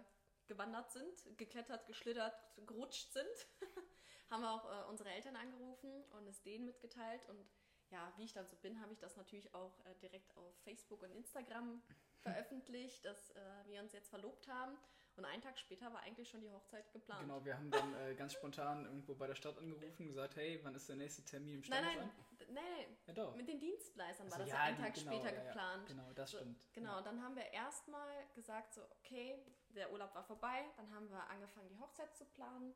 [0.47, 2.35] gewandert sind, geklettert, geschlittert,
[2.67, 3.47] gerutscht sind,
[4.31, 7.29] haben wir auch äh, unsere Eltern angerufen und es denen mitgeteilt.
[7.29, 7.45] Und
[7.91, 11.03] ja, wie ich dann so bin, habe ich das natürlich auch äh, direkt auf Facebook
[11.03, 11.83] und Instagram
[12.21, 14.77] veröffentlicht, dass äh, wir uns jetzt verlobt haben.
[15.21, 17.21] Und einen Tag später war eigentlich schon die Hochzeit geplant.
[17.21, 20.59] Genau, wir haben dann äh, ganz spontan irgendwo bei der Stadt angerufen und gesagt, hey,
[20.63, 21.99] wann ist der nächste Termin im Standesamt?
[21.99, 23.37] nein, nein, nein, Ja, doch.
[23.37, 25.45] mit den Dienstleistern war Also, das ja, einen Tag genau, später ja, ja.
[25.45, 25.87] geplant.
[25.89, 26.59] Genau, das So, stimmt.
[26.73, 27.03] Genau, Ja.
[27.03, 31.69] dann haben wir erstmal gesagt, so, okay, der Urlaub war vorbei, dann haben wir angefangen,
[31.69, 32.75] die Hochzeit zu planen.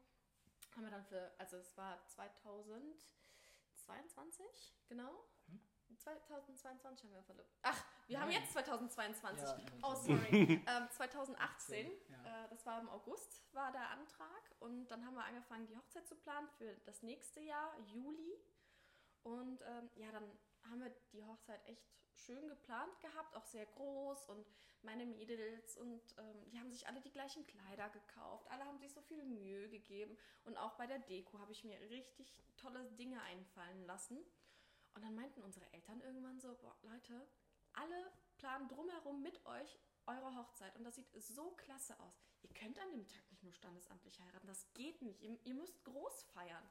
[0.77, 5.25] Haben wir dann für, also es war 2022, genau.
[5.47, 5.61] Hm?
[5.97, 7.51] 2022 haben wir verlobt.
[7.63, 8.41] Ach, wir haben Nein.
[8.41, 9.43] jetzt 2022.
[9.43, 10.63] Ja, oh, sorry.
[10.67, 12.45] ähm, 2018, Ja.
[12.45, 14.55] äh, das war im August, war der Antrag.
[14.61, 18.39] Und dann haben wir angefangen, die Hochzeit zu planen für das nächste Jahr, Juli.
[19.23, 20.31] Und ähm, ja, dann
[20.71, 24.47] haben wir die Hochzeit echt schön geplant gehabt, auch sehr groß und
[24.83, 28.93] meine Mädels und ähm, die haben sich alle die gleichen Kleider gekauft, alle haben sich
[28.93, 33.21] so viel Mühe gegeben und auch bei der Deko habe ich mir richtig tolle Dinge
[33.23, 34.19] einfallen lassen.
[34.95, 37.27] Und dann meinten unsere Eltern irgendwann so, boah, Leute,
[37.73, 42.23] alle planen drumherum mit euch eure Hochzeit und das sieht so klasse aus.
[42.43, 45.21] Ihr könnt an dem Tag nicht nur standesamtlich heiraten, das geht nicht.
[45.23, 46.63] Ihr, ihr müsst groß feiern.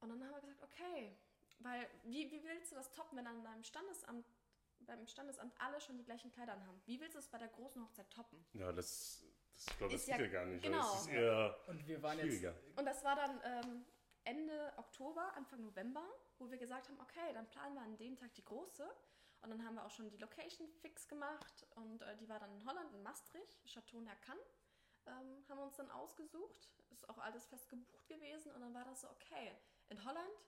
[0.00, 1.16] Und dann haben wir gesagt, okay,
[1.60, 4.26] weil wie, wie willst du das toppen, wenn an deinem Standesamt,
[4.80, 6.82] beim Standesamt alle schon die gleichen Kleider haben?
[6.84, 8.44] Wie willst du es bei der großen Hochzeit toppen?
[8.52, 10.62] Ja, das, das glaube ich, Ist geht ja- ja gar nicht.
[10.64, 10.80] genau.
[10.92, 12.52] Das ist eher Und wir waren schwieriger.
[12.52, 13.84] jetzt, Und das war dann ähm,
[14.24, 16.04] Ende Oktober, Anfang November,
[16.38, 18.88] wo wir gesagt haben, okay, dann planen wir an dem Tag die große.
[19.42, 22.50] Und dann haben wir auch schon die Location fix gemacht und äh, die war dann
[22.52, 24.38] in Holland, in Maastricht, Chateau Nercan.
[25.06, 28.84] Ähm, haben wir uns dann ausgesucht, ist auch alles fest gebucht gewesen und dann war
[28.84, 29.56] das so, okay,
[29.88, 30.46] in Holland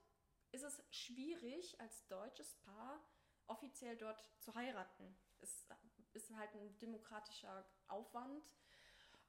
[0.50, 3.00] ist es schwierig als deutsches Paar
[3.46, 5.16] offiziell dort zu heiraten.
[5.40, 5.66] Es
[6.12, 8.50] ist halt ein demokratischer Aufwand.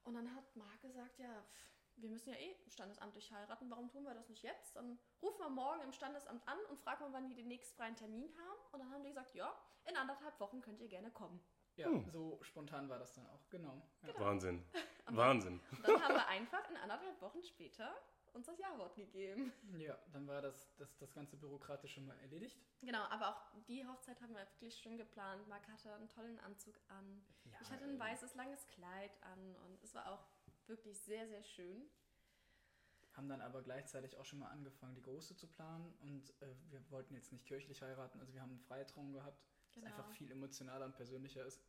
[0.02, 4.04] Und dann hat Marc gesagt, ja, pff, wir müssen ja eh standesamtlich heiraten, warum tun
[4.04, 4.76] wir das nicht jetzt?
[4.76, 7.96] Dann rufen wir morgen im Standesamt an und fragen wir, wann die den nächsten freien
[7.96, 8.58] Termin haben.
[8.72, 9.52] Und dann haben die gesagt, ja,
[9.88, 11.40] in anderthalb Wochen könnt ihr gerne kommen.
[11.76, 12.10] ja, Hm.
[12.10, 13.80] so spontan war das dann auch, genau.
[14.02, 14.18] Ja.
[14.18, 14.64] Wahnsinn.
[15.06, 15.60] Wahnsinn.
[15.70, 17.94] Und dann haben wir einfach in anderthalb Wochen später
[18.32, 19.52] uns das Ja-Wort gegeben.
[19.78, 22.56] Ja, dann war das, das, das ganze Bürokratische mal erledigt.
[22.80, 25.48] Genau, aber auch die Hochzeit haben wir wirklich schön geplant.
[25.48, 27.24] Marc hatte einen tollen Anzug an.
[27.46, 30.24] Ja, ich hatte ein weißes, langes Kleid an und es war auch
[30.70, 31.90] wirklich sehr, sehr schön.
[33.12, 35.92] Haben dann aber gleichzeitig auch schon mal angefangen, die Große zu planen.
[36.00, 39.44] Und äh, wir wollten jetzt nicht kirchlich heiraten, also wir haben eine freie Trauung gehabt,
[39.66, 39.86] was Genau.
[39.88, 41.60] einfach viel emotionaler und persönlicher ist.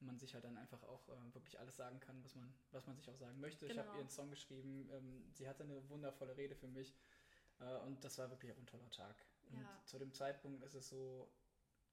[0.00, 2.86] Und man sich halt dann einfach auch äh, wirklich alles sagen kann, was man, was
[2.86, 3.66] man sich auch sagen möchte.
[3.66, 3.94] Ich habe Genau.
[3.94, 6.94] ihr einen Song geschrieben, ähm, sie hatte eine wundervolle Rede für mich.
[7.60, 9.24] Äh, und das war wirklich auch ein toller Tag.
[9.50, 9.82] Und Ja.
[9.86, 11.32] zu dem Zeitpunkt ist es so,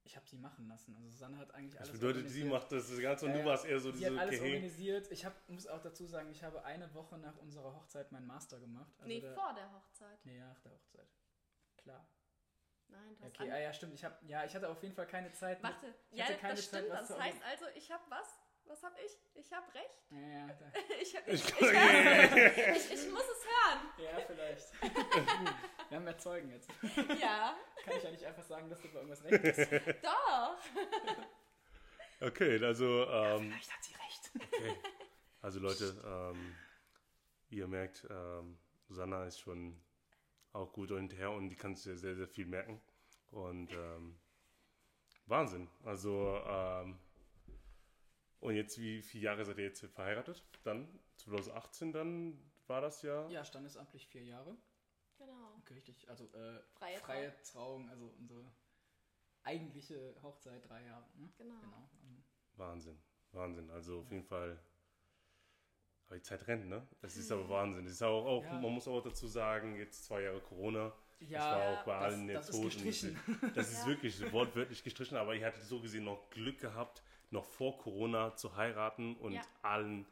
[0.06, 0.94] ich habe sie machen lassen.
[0.96, 3.64] Also Susanne hat eigentlich Das alles bedeutet, sie macht das Ganze und Ja, du warst
[3.66, 5.10] eher so Sie diese, hat alles okay, organisiert.
[5.10, 8.58] Ich hab, muss auch dazu sagen, ich habe eine Woche nach unserer Hochzeit meinen Master
[8.60, 8.92] gemacht.
[8.98, 10.24] Also nee, der, vor der Hochzeit.
[10.24, 11.08] Nee, nach der Hochzeit.
[11.76, 12.08] Klar.
[12.88, 13.94] Nein, du hast Okay, ah, ja, stimmt.
[13.94, 15.60] Ich hab, ja, ich hatte auf jeden Fall keine Zeit.
[15.62, 16.98] mit- Warte, ich ja, hatte keine das Zeit, stimmt.
[16.98, 18.38] was Das heißt also, ich habe was?
[18.68, 19.12] Was habe ich?
[19.34, 19.94] Ich habe recht.
[20.10, 23.80] Ja, ja, da, Ich, ich, Ich- ich, ich, ich muss es hören.
[23.98, 24.82] ja vielleicht.
[25.88, 26.68] Wir haben mehr Zeugen jetzt.
[27.20, 30.04] Ja, Kann ich ja nicht einfach sagen, dass du bei irgendwas recht hast.
[30.04, 30.58] doch.
[32.20, 34.30] Okay, also, ähm, Vielleicht hat sie recht.
[34.52, 34.76] okay.
[35.42, 36.56] also Leute, ähm,
[37.50, 38.58] ihr merkt, ähm,
[38.88, 39.80] Susanna ist schon
[40.52, 42.80] auch gut und her und die kann sich sehr, sehr viel merken.
[43.30, 44.18] Und ähm,
[45.26, 45.68] Wahnsinn.
[45.84, 46.98] Also, ähm,
[48.40, 50.44] und jetzt, wie viele Jahre seid ihr jetzt verheiratet?
[50.62, 53.28] Dann 2018, dann war das ja.
[53.28, 54.56] Ja, standesamtlich vier Jahre.
[55.18, 55.62] Genau.
[55.64, 58.44] Kirchlich, also äh, Freie freie Trauung, also unsere
[59.42, 61.06] eigentliche Hochzeit drei Jahre.
[61.16, 61.28] Ne?
[61.38, 61.54] Genau.
[61.60, 61.88] Genau.
[62.04, 62.24] ähm,
[62.56, 62.98] Wahnsinn,
[63.32, 63.70] Wahnsinn.
[63.70, 64.58] Also auf jeden Fall.
[66.06, 66.86] Aber die Zeit rennt, ne?
[67.00, 67.84] Das ist aber Wahnsinn.
[67.84, 68.60] Das ist auch, auch Ja.
[68.60, 70.92] man muss auch dazu sagen, jetzt zwei Jahre Corona.
[71.18, 72.64] Ja, das war auch bei das- allen das jetzt ist tot.
[72.64, 73.20] und gestrichen.
[73.40, 73.86] Das, das ist Ja.
[73.86, 78.56] wirklich wortwörtlich gestrichen, aber ihr hattet so gesehen noch Glück gehabt, noch vor Corona zu
[78.56, 79.42] heiraten und Ja.
[79.62, 80.06] allen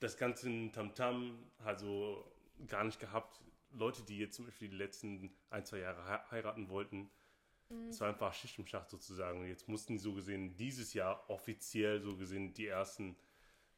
[0.00, 2.24] das ganze Tamtam also
[2.66, 3.40] gar nicht gehabt.
[3.70, 7.10] Leute, die jetzt zum Beispiel die letzten ein, zwei Jahre he- heiraten wollten,
[7.70, 7.88] Mhm.
[7.88, 9.40] es war einfach Schicht im Schacht sozusagen.
[9.40, 13.16] Und jetzt mussten die so gesehen dieses Jahr offiziell so gesehen die ersten,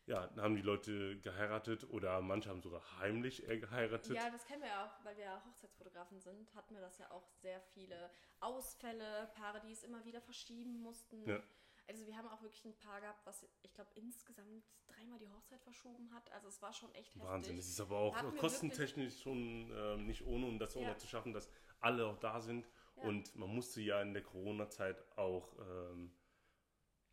[0.06, 4.14] ja, haben die Leute geheiratet oder manche haben sogar heimlich geheiratet.
[4.16, 7.10] Ja, das kennen wir ja auch, weil wir ja Hochzeitsfotografen sind, hatten wir das ja
[7.10, 11.24] auch sehr viele Ausfälle, Paare, die es immer wieder verschieben mussten.
[11.28, 11.40] Ja.
[11.88, 15.62] Also wir haben auch wirklich ein Paar gehabt, was ich glaube insgesamt dreimal die Hochzeit
[15.62, 16.30] verschoben hat.
[16.32, 17.22] Also es war schon echt heftig.
[17.22, 17.58] Wahnsinn.
[17.58, 20.88] Es ist aber auch kostentechnisch schon ähm, nicht ohne, um das auch Ja.
[20.90, 21.48] noch zu schaffen, dass
[21.80, 22.68] alle auch da sind.
[22.96, 23.02] Ja.
[23.04, 26.10] Und man musste ja in der Corona-Zeit auch, ähm,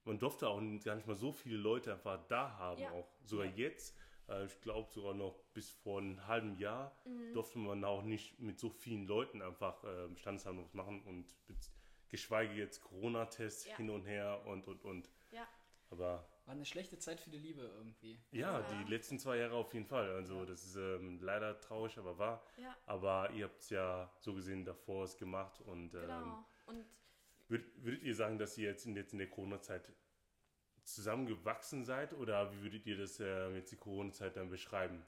[0.05, 2.82] man durfte auch gar nicht mal so viele Leute einfach da haben.
[2.82, 2.91] Ja.
[2.91, 3.95] Auch sogar jetzt,
[4.28, 7.34] äh, ich glaube sogar noch bis vor einem halben Jahr, Mhm.
[7.34, 11.36] durfte man auch nicht mit so vielen Leuten einfach ähm, Standeshandlung machen und
[12.14, 13.76] geschweige jetzt Corona-Tests Ja.
[13.78, 15.09] hin und her und und und.
[15.32, 15.47] Ja.
[15.89, 18.20] Aber War eine schlechte Zeit für die Liebe irgendwie.
[18.32, 18.84] ja, Ja.
[18.84, 20.09] die letzten zwei Jahre auf jeden Fall.
[20.11, 20.45] Also Ja.
[20.45, 22.45] das ist ähm, leider traurig, aber wahr.
[22.57, 26.45] Ja, Aber ihr habt es ja so gesehen davor es gemacht und ähm, genau.
[26.68, 26.86] Und
[27.47, 29.91] würd, würdet ihr sagen, dass ihr jetzt in, jetzt in der Corona-Zeit
[30.84, 35.03] zusammengewachsen seid oder wie würdet ihr das äh, jetzt die Corona-Zeit dann beschreiben?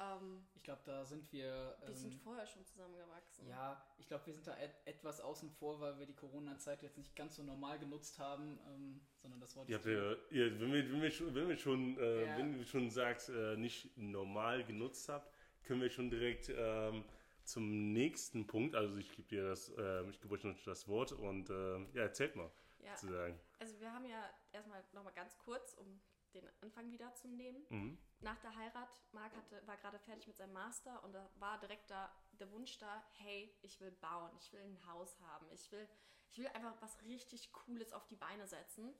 [0.00, 1.76] Ähm, Ich glaube, da sind wir.
[1.86, 3.46] wir sind ähm, vorher schon zusammengewachsen.
[3.48, 6.96] Ja, ich glaube, wir sind da et etwas außen vor, weil wir die Corona-Zeit jetzt
[6.98, 9.74] nicht ganz so normal genutzt haben, ähm, sondern das Ihr ich.
[9.74, 12.38] habt ja, wenn, wir, wenn, wir schon, wenn wir schon, äh, Ja.
[12.38, 15.30] wenn du schon sagst, äh, nicht normal genutzt habt,
[15.64, 17.04] können wir schon direkt ähm,
[17.44, 18.74] zum nächsten Punkt.
[18.74, 22.02] Also ich gebe dir das, äh, ich gebe euch noch das Wort und äh, ja,
[22.02, 23.38] erzählt mal Ja, sozusagen.
[23.58, 26.00] also wir haben ja erstmal nochmal ganz kurz, um
[26.34, 27.64] den Anfang wieder zu nehmen.
[27.68, 27.98] Mhm.
[28.22, 31.90] Nach der Heirat, Marc hatte, war gerade fertig mit seinem Master und da war direkt
[31.90, 35.88] da der Wunsch da, hey, ich will bauen, ich will ein Haus haben, ich will,
[36.30, 38.94] ich will einfach was richtig Cooles auf die Beine setzen.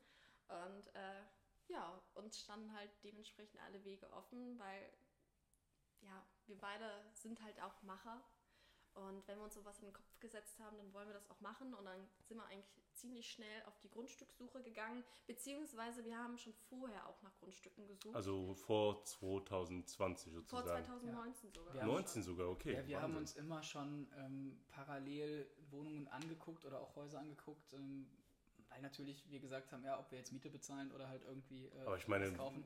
[0.49, 1.23] Und äh,
[1.68, 4.91] ja, uns standen halt dementsprechend alle Wege offen, weil
[6.01, 8.23] ja, wir beide sind halt auch Macher.
[8.95, 11.41] Und wenn wir uns sowas in den Kopf gesetzt haben, dann wollen wir das auch
[11.41, 11.74] machen.
[11.74, 15.03] Und dann sind wir eigentlich ziemlich schnell auf die Grundstückssuche gegangen.
[15.26, 18.14] Beziehungsweise wir haben schon vorher auch nach Grundstücken gesucht.
[18.14, 20.84] Also vor 2020 Vor sozusagen.
[20.84, 21.74] 2019 sogar.
[21.74, 22.74] Wir haben 19 sogar, okay.
[22.74, 23.20] ja, wir haben Wahnsinn.
[23.20, 28.07] uns immer schon ähm, parallel Wohnungen angeguckt oder auch Häuser angeguckt, ähm,
[28.68, 31.86] weil natürlich wir gesagt haben, ja, ob wir jetzt Miete bezahlen oder halt irgendwie äh,
[31.86, 32.64] Aber ich meine, kaufen.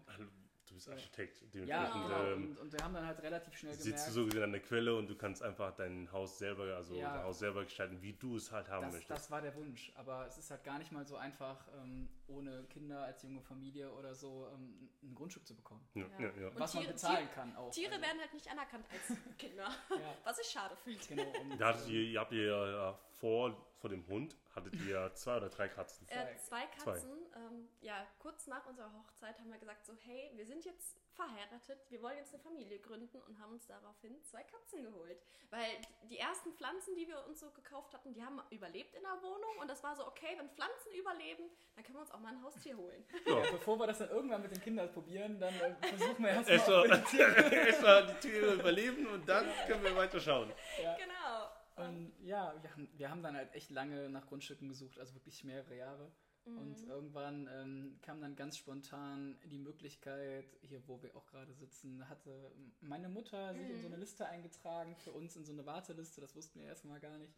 [0.74, 0.92] Du bist Ja.
[0.94, 1.40] Architekt.
[1.40, 2.24] Ja, Dementsprechend genau.
[2.24, 4.52] ähm, Und, und wir haben dann halt relativ schnell gemerkt, sitzt du so gesehen an
[4.52, 7.14] der Quelle und du kannst einfach dein Haus selber, also Ja.
[7.14, 9.10] dein Haus selber gestalten, wie du es halt haben das, möchtest.
[9.10, 9.92] das war der Wunsch.
[9.94, 13.90] Aber es ist halt gar nicht mal so einfach, ähm, ohne Kinder als junge Familie
[13.92, 15.86] oder so ähm, ein Grundstück zu bekommen.
[15.94, 16.26] ja, Ja.
[16.26, 16.48] ja, ja.
[16.48, 17.70] Und was man Tiere- bezahlen kann auch.
[17.70, 19.68] Tiere Also, werden halt nicht anerkannt als Kinder.
[19.90, 21.00] ja, Was ich schade finde.
[21.08, 21.40] genau.
[21.40, 25.12] Und, Da hattet ähm, ihr, ihr habt ihr ja vor, vor dem Hund hattet ihr
[25.12, 26.08] zwei oder drei Katzen.
[26.08, 27.26] Äh, zwei Katzen.
[27.36, 31.78] Ähm, ja, kurz nach unserer Hochzeit haben wir gesagt so, hey, wir sind jetzt verheiratet,
[31.90, 35.18] wir wollen jetzt eine Familie gründen und haben uns daraufhin zwei Katzen geholt.
[35.50, 35.68] Weil
[36.08, 39.58] die ersten Pflanzen, die wir uns so gekauft hatten, die haben überlebt in der Wohnung
[39.60, 42.42] und das war so, okay, wenn Pflanzen überleben, dann können wir uns auch mal ein
[42.42, 43.04] Haustier holen.
[43.26, 43.44] Ja.
[43.44, 46.86] Ja, bevor wir das dann irgendwann mit den Kindern probieren, dann äh, versuchen wir erstmal
[46.86, 47.12] erst
[48.22, 50.50] die Tiere überleben und dann können wir weiter schauen.
[50.82, 50.96] Ja.
[50.96, 51.53] Genau.
[51.76, 55.42] Und ja, wir haben, wir haben dann halt echt lange nach Grundstücken gesucht, also wirklich
[55.44, 56.12] mehrere Jahre.
[56.44, 56.58] Mhm.
[56.58, 62.08] Und irgendwann ähm, kam dann ganz spontan die Möglichkeit, hier wo wir auch gerade sitzen,
[62.08, 63.74] hatte meine Mutter sich mhm.
[63.74, 64.02] in so eine mhm.
[64.02, 67.34] Liste eingetragen für uns in so eine Warteliste, das wussten wir erstmal gar nicht.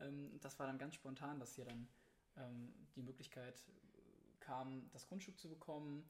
[0.00, 1.88] Ähm, das war dann ganz spontan, dass hier dann
[2.36, 3.54] ähm, die Möglichkeit
[4.40, 6.08] kam, das Grundstück zu bekommen.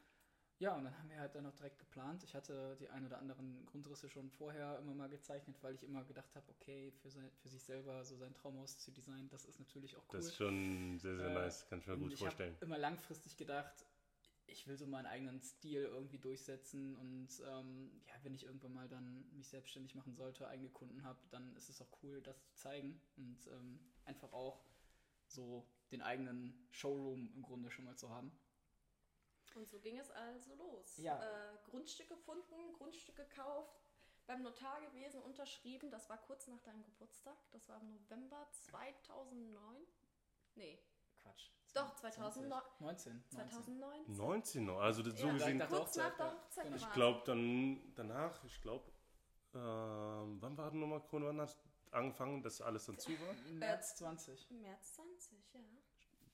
[0.58, 2.22] Ja, und dann haben wir halt dann noch direkt geplant.
[2.24, 6.02] Ich hatte die ein oder anderen Grundrisse schon vorher immer mal gezeichnet, weil ich immer
[6.04, 9.58] gedacht habe, okay, für, sein, für sich selber so sein Traumhaus zu designen, das ist
[9.58, 10.18] natürlich auch cool.
[10.18, 12.52] Das ist schon sehr, sehr äh, nice, kann ich mir gut ich vorstellen.
[12.52, 13.84] Ich habe immer langfristig gedacht,
[14.46, 18.88] ich will so meinen eigenen Stil irgendwie durchsetzen und ähm, ja, wenn ich irgendwann mal
[18.88, 22.54] dann mich selbstständig machen sollte, eigene Kunden habe, dann ist es auch cool, das zu
[22.54, 24.64] zeigen und ähm, einfach auch
[25.26, 28.32] so den eigenen Showroom im Grunde schon mal zu haben.
[29.56, 30.98] Und so ging es also los.
[30.98, 31.18] Ja.
[31.18, 33.80] Äh, Grundstück gefunden, Grundstück gekauft,
[34.26, 35.90] beim Notar gewesen, unterschrieben.
[35.90, 37.36] Das war kurz nach deinem Geburtstag.
[37.52, 39.86] Das war im November 2009.
[40.56, 40.78] Nee.
[41.22, 41.50] Quatsch.
[41.72, 42.62] Doch, 2009.
[42.80, 43.24] 19.
[43.30, 44.16] 2019.
[44.16, 44.80] 19 noch.
[44.80, 45.62] Also das so ja, gesehen.
[45.68, 46.74] Kurz nach der Hochzeit.
[46.76, 48.92] Ich glaube dann danach, ich glaube,
[49.54, 51.28] ähm, wann war denn nochmal Corona?
[51.28, 51.56] Wann hat
[51.92, 53.34] angefangen, dass alles dann zu war?
[53.52, 54.50] März 20.
[54.50, 55.60] März 20, ja.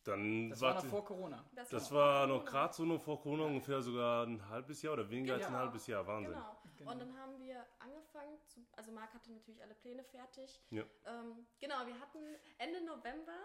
[0.04, 1.44] Dann das war noch vor Corona.
[1.54, 5.08] Das, das war, noch gerade so noch vor Corona, ungefähr sogar ein halbes Jahr oder
[5.08, 5.46] weniger genau.
[5.46, 6.06] als ein halbes Jahr.
[6.06, 6.34] Wahnsinn.
[6.34, 6.56] Genau.
[6.76, 6.90] genau.
[6.90, 10.60] Und dann haben wir angefangen, zu, also Marc hatte natürlich alle Pläne fertig.
[10.70, 10.82] Ja.
[11.06, 12.18] Ähm, genau, wir hatten
[12.58, 13.38] Ende November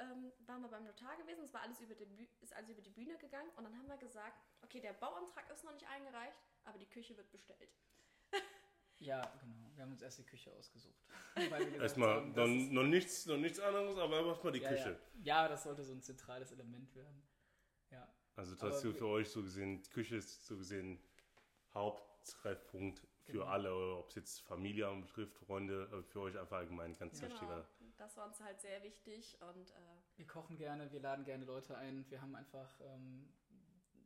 [0.00, 2.90] ähm, waren wir beim Notar gewesen, es war alles über die, ist alles über die
[2.90, 6.78] Bühne gegangen und dann haben wir gesagt, okay, der Bauantrag ist noch nicht eingereicht, aber
[6.78, 7.76] die Küche wird bestellt.
[9.00, 9.70] Ja, genau.
[9.74, 11.06] Wir haben uns erst die Küche ausgesucht.
[11.80, 14.98] Erstmal noch, noch, nichts, noch nichts anderes, aber erstmal die ja, Küche.
[15.22, 15.42] Ja.
[15.42, 15.48] ja.
[15.48, 17.22] das sollte so ein zentrales Element werden.
[17.90, 18.12] Ja.
[18.34, 21.00] Also das für euch so gesehen, die Küche ist so gesehen
[21.74, 23.44] Haupttreffpunkt für genau.
[23.44, 27.32] alle, ob es jetzt Familie betrifft, Freunde, für euch einfach allgemein ganz genau.
[27.32, 27.68] wichtiger.
[27.98, 29.74] Das war uns halt sehr wichtig und äh
[30.16, 33.28] wir kochen gerne, wir laden gerne Leute ein, wir haben einfach ähm,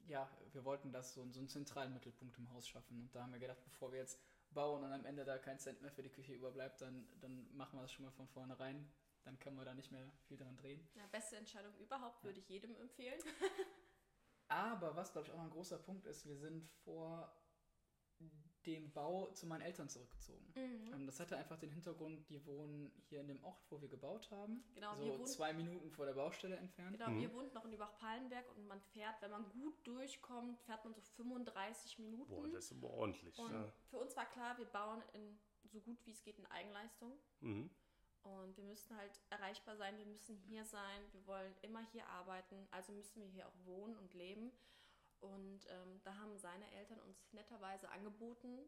[0.09, 3.33] ja, wir wollten das so, so einen zentralen Mittelpunkt im Haus schaffen und da haben
[3.33, 4.21] wir gedacht, bevor wir jetzt
[4.55, 7.79] bauen und am Ende da kein Cent mehr für die Küche überbleibt, dann, dann machen
[7.79, 8.91] wir das schon mal von vornherein.
[9.25, 10.85] Dann können wir da nicht mehr viel dran drehen.
[10.95, 13.21] Ja, beste Entscheidung überhaupt, würde ich jedem empfehlen.
[14.49, 17.33] Aber was, glaube ich, auch noch ein großer Punkt ist, wir sind vor
[18.67, 20.45] dem Bau zu meinen Eltern zurückgezogen.
[20.55, 20.93] Mhm.
[20.93, 24.31] Ähm, das hatte einfach den Hintergrund, die wohnen hier in dem Ort, wo wir gebaut
[24.31, 24.65] haben.
[24.75, 26.99] Genau, so wohnen, zwei Minuten vor der Baustelle entfernt.
[26.99, 27.21] Genau, mhm.
[27.21, 31.01] wir wohnen noch in Übach-Palenberg und man fährt, wenn man gut durchkommt, fährt man so
[31.01, 32.31] 35 Minuten.
[32.31, 33.39] Boah, das ist aber ordentlich.
[33.39, 33.73] Und ja.
[33.91, 37.13] für uns war klar, wir bauen in so gut wie es geht in Eigenleistung.
[37.41, 37.71] Mhm.
[38.23, 42.69] Und wir müssen halt erreichbar sein, wir müssen hier sein, wir wollen immer hier arbeiten,
[42.71, 44.53] also müssen wir hier auch wohnen und leben.
[45.23, 48.59] Und ähm, da haben seine Eltern uns netterweise angeboten,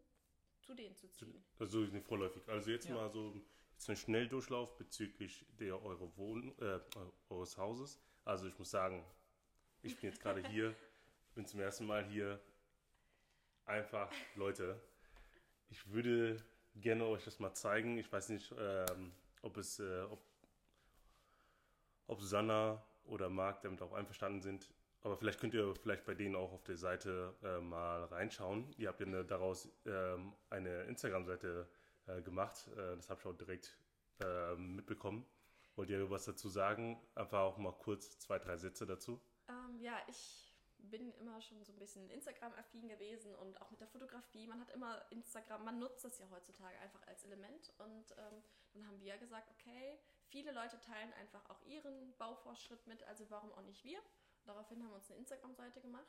[0.62, 1.44] zu denen zu ziehen.
[1.58, 2.48] Also nicht vorläufig.
[2.48, 2.94] Also jetzt ja.
[2.94, 3.34] mal so
[3.72, 6.80] jetzt ein Schnelldurchlauf bezüglich der eure Wohn äh,
[7.28, 8.00] eures Hauses.
[8.24, 9.04] Also ich muss sagen,
[9.82, 10.74] ich bin jetzt gerade hier,
[11.34, 12.40] bin zum ersten Mal hier.
[13.66, 14.80] Einfach, Leute,
[15.70, 16.36] ich würde
[16.76, 17.98] gerne euch das mal zeigen.
[17.98, 20.22] Ich weiß nicht, ähm, ob es, äh, ob,
[22.06, 24.70] ob Susanna oder Marc damit auch einverstanden sind.
[25.04, 28.74] Aber vielleicht könnt ihr vielleicht bei denen auch auf der Seite äh, mal reinschauen.
[28.78, 31.68] Ihr habt ja eine, daraus ähm, eine Instagram-Seite
[32.06, 32.68] äh, gemacht.
[32.72, 33.76] Äh, das habe ich auch direkt
[34.24, 35.26] ähm, mitbekommen.
[35.76, 36.98] Wollt ihr was dazu sagen?
[37.14, 39.20] Einfach auch mal kurz zwei, drei Sätze dazu.
[39.48, 43.88] Ähm, ja, ich bin immer schon so ein bisschen Instagram-affin gewesen und auch mit der
[43.88, 44.46] Fotografie.
[44.46, 47.74] Man hat immer Instagram, man nutzt das ja heutzutage einfach als Element.
[47.76, 48.42] Und ähm,
[48.72, 49.98] dann haben wir gesagt, okay,
[50.28, 53.98] viele Leute teilen einfach auch ihren Baufortschritt mit, also warum auch nicht wir?
[54.44, 56.06] Daraufhin haben wir uns eine Instagram-Seite gemacht.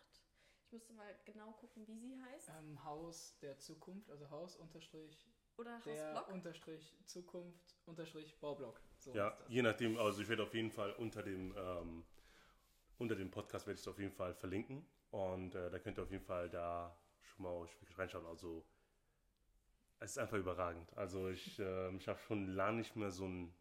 [0.65, 2.49] Ich müsste mal genau gucken, wie sie heißt.
[2.59, 8.81] Ähm, Haus der Zukunft, also Haus unterstrich oder der unterstrich Zukunft unterstrich Baublock.
[8.97, 12.05] So ja, je nachdem, also ich werde auf jeden Fall unter dem ähm,
[12.97, 16.03] unter dem Podcast werde ich es auf jeden Fall verlinken und äh, da könnt ihr
[16.03, 18.25] auf jeden Fall da schon mal reinschauen.
[18.25, 18.65] Also
[19.99, 20.95] es ist einfach überragend.
[20.97, 23.53] Also ich, äh, ich habe schon lange nicht mehr so ein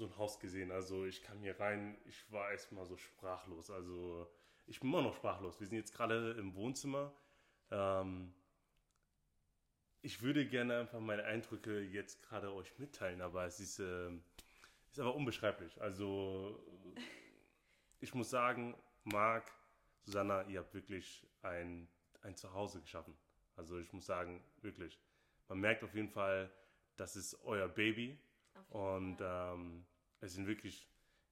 [0.00, 0.72] so ein Haus gesehen.
[0.72, 3.70] Also ich kam hier rein, ich war erstmal so sprachlos.
[3.70, 4.26] Also
[4.66, 5.60] ich bin immer noch sprachlos.
[5.60, 7.12] Wir sind jetzt gerade im Wohnzimmer.
[7.70, 8.32] Ähm,
[10.02, 14.10] ich würde gerne einfach meine Eindrücke jetzt gerade euch mitteilen, aber es ist, äh,
[14.90, 15.80] ist aber unbeschreiblich.
[15.82, 16.58] Also
[18.00, 18.74] ich muss sagen,
[19.04, 19.52] Marc,
[19.98, 21.86] Susanna, ihr habt wirklich ein,
[22.22, 23.14] ein Zuhause geschaffen.
[23.54, 24.98] Also ich muss sagen, wirklich.
[25.48, 26.50] Man merkt auf jeden Fall,
[26.96, 28.18] das ist euer Baby.
[28.70, 29.84] Und ähm,
[30.20, 30.86] es sind wirklich,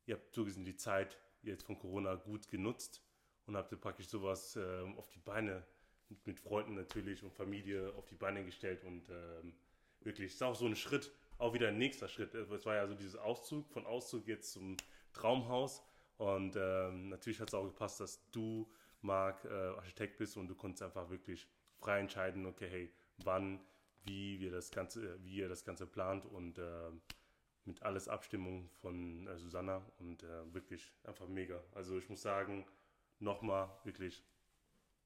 [0.07, 3.03] ihr habt zugesehen die Zeit jetzt von Corona gut genutzt
[3.47, 5.65] und habt ihr praktisch sowas ähm, auf die Beine,
[6.09, 9.55] mit, mit, Freunden natürlich und Familie auf die Beine gestellt und ähm,
[10.01, 12.35] wirklich, ist auch so ein Schritt, auch wieder ein nächster Schritt.
[12.35, 14.77] Es war ja so dieses Auszug, von Auszug jetzt zum
[15.13, 15.83] Traumhaus
[16.17, 18.71] und ähm, natürlich hat es auch gepasst, dass du,
[19.01, 23.61] Marc, äh, Architekt bist und du konntest einfach wirklich frei entscheiden, okay, hey, wann,
[24.05, 26.91] wie wir das Ganze, wie ihr das Ganze plant und äh,
[27.69, 31.63] mit alles Abstimmung von äh, Susanna und äh, wirklich einfach mega.
[31.75, 32.67] Also ich muss sagen,
[33.21, 34.25] nochmal wirklich,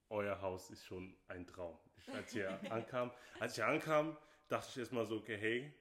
[0.08, 1.76] euer Haus ist schon ein Traum.
[1.96, 3.10] Ich, als ich ankam,
[3.40, 4.16] als ich ankam,
[4.48, 5.72] dachte ich erstmal so, okay, hey,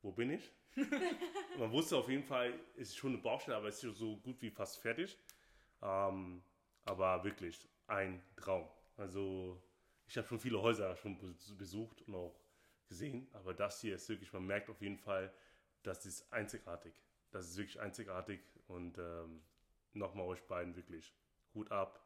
[0.00, 0.50] wo bin ich?
[1.58, 4.40] Man wusste auf jeden Fall, es ist schon eine Baustelle, aber es ist so gut
[4.40, 5.18] wie fast fertig.
[5.82, 6.42] Ähm,
[6.84, 8.68] aber wirklich ein Traum.
[8.96, 9.60] Also
[10.06, 11.18] ich habe schon viele Häuser schon
[11.58, 12.38] besucht und auch
[12.86, 15.32] gesehen, aber das hier ist wirklich, man merkt auf jeden Fall,
[15.82, 16.94] das ist einzigartig.
[17.30, 19.42] Das ist wirklich einzigartig und ähm,
[19.92, 21.14] nochmal euch beiden wirklich
[21.54, 22.04] Hut ab,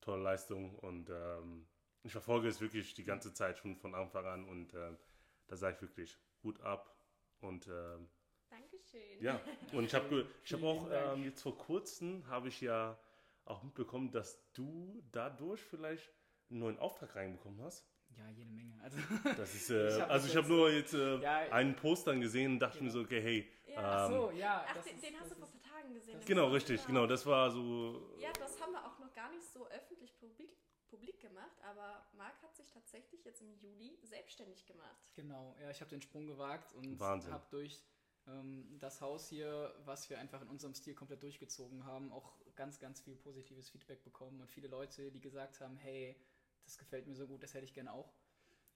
[0.00, 1.66] tolle Leistung und ähm,
[2.02, 4.98] ich verfolge es wirklich die ganze Zeit schon von Anfang an und ähm,
[5.46, 6.94] da sage ich wirklich Hut ab
[7.40, 8.08] und ähm,
[8.50, 9.20] Dankeschön.
[9.20, 9.40] Ja,
[9.72, 12.98] und ich habe ich hab auch ähm, jetzt vor kurzem habe ich ja
[13.44, 16.10] auch mitbekommen, dass du dadurch vielleicht
[16.50, 17.86] einen neuen Auftrag reinbekommen hast.
[18.18, 18.78] Ja, jede Menge.
[18.82, 18.98] Also,
[19.36, 22.52] das ist, äh, ich also ich habe nur jetzt äh, ja, einen Post dann gesehen
[22.52, 22.86] und dachte genau.
[22.86, 23.50] mir so, okay, hey.
[23.66, 23.74] Ja.
[23.74, 24.66] Ähm, Ach so, ja.
[24.68, 26.20] Ach, den, den hast du vor ein paar Tagen gesehen.
[26.26, 27.00] Genau, richtig, genau.
[27.00, 27.06] genau.
[27.06, 28.16] Das war so.
[28.18, 30.50] Ja, das haben wir auch noch gar nicht so öffentlich publik,
[30.88, 35.10] publik gemacht, aber Marc hat sich tatsächlich jetzt im Juli selbstständig gemacht.
[35.14, 37.82] Genau, ja, ich habe den Sprung gewagt und habe durch
[38.26, 42.78] ähm, das Haus hier, was wir einfach in unserem Stil komplett durchgezogen haben, auch ganz,
[42.78, 46.16] ganz viel positives Feedback bekommen und viele Leute, die gesagt haben, hey,
[46.64, 48.12] das gefällt mir so gut, das hätte ich gerne auch.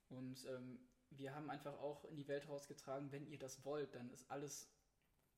[0.08, 0.78] Und ähm,
[1.10, 4.70] wir haben einfach auch in die Welt rausgetragen, wenn ihr das wollt, dann ist alles,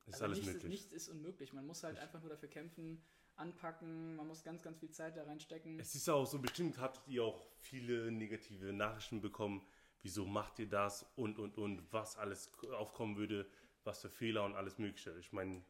[0.06, 0.70] ist also alles nichts, möglich.
[0.70, 1.52] nichts ist unmöglich.
[1.52, 3.02] Man muss halt ich einfach nur dafür kämpfen,
[3.36, 5.78] anpacken, man muss ganz, ganz viel Zeit da reinstecken.
[5.78, 9.66] Es ist auch so, bestimmt habt ihr auch viele negative Nachrichten bekommen,
[10.02, 13.48] wieso macht ihr das und, und, und, was alles aufkommen würde,
[13.84, 15.16] was für Fehler und alles Mögliche.
[15.18, 15.62] Ich meine...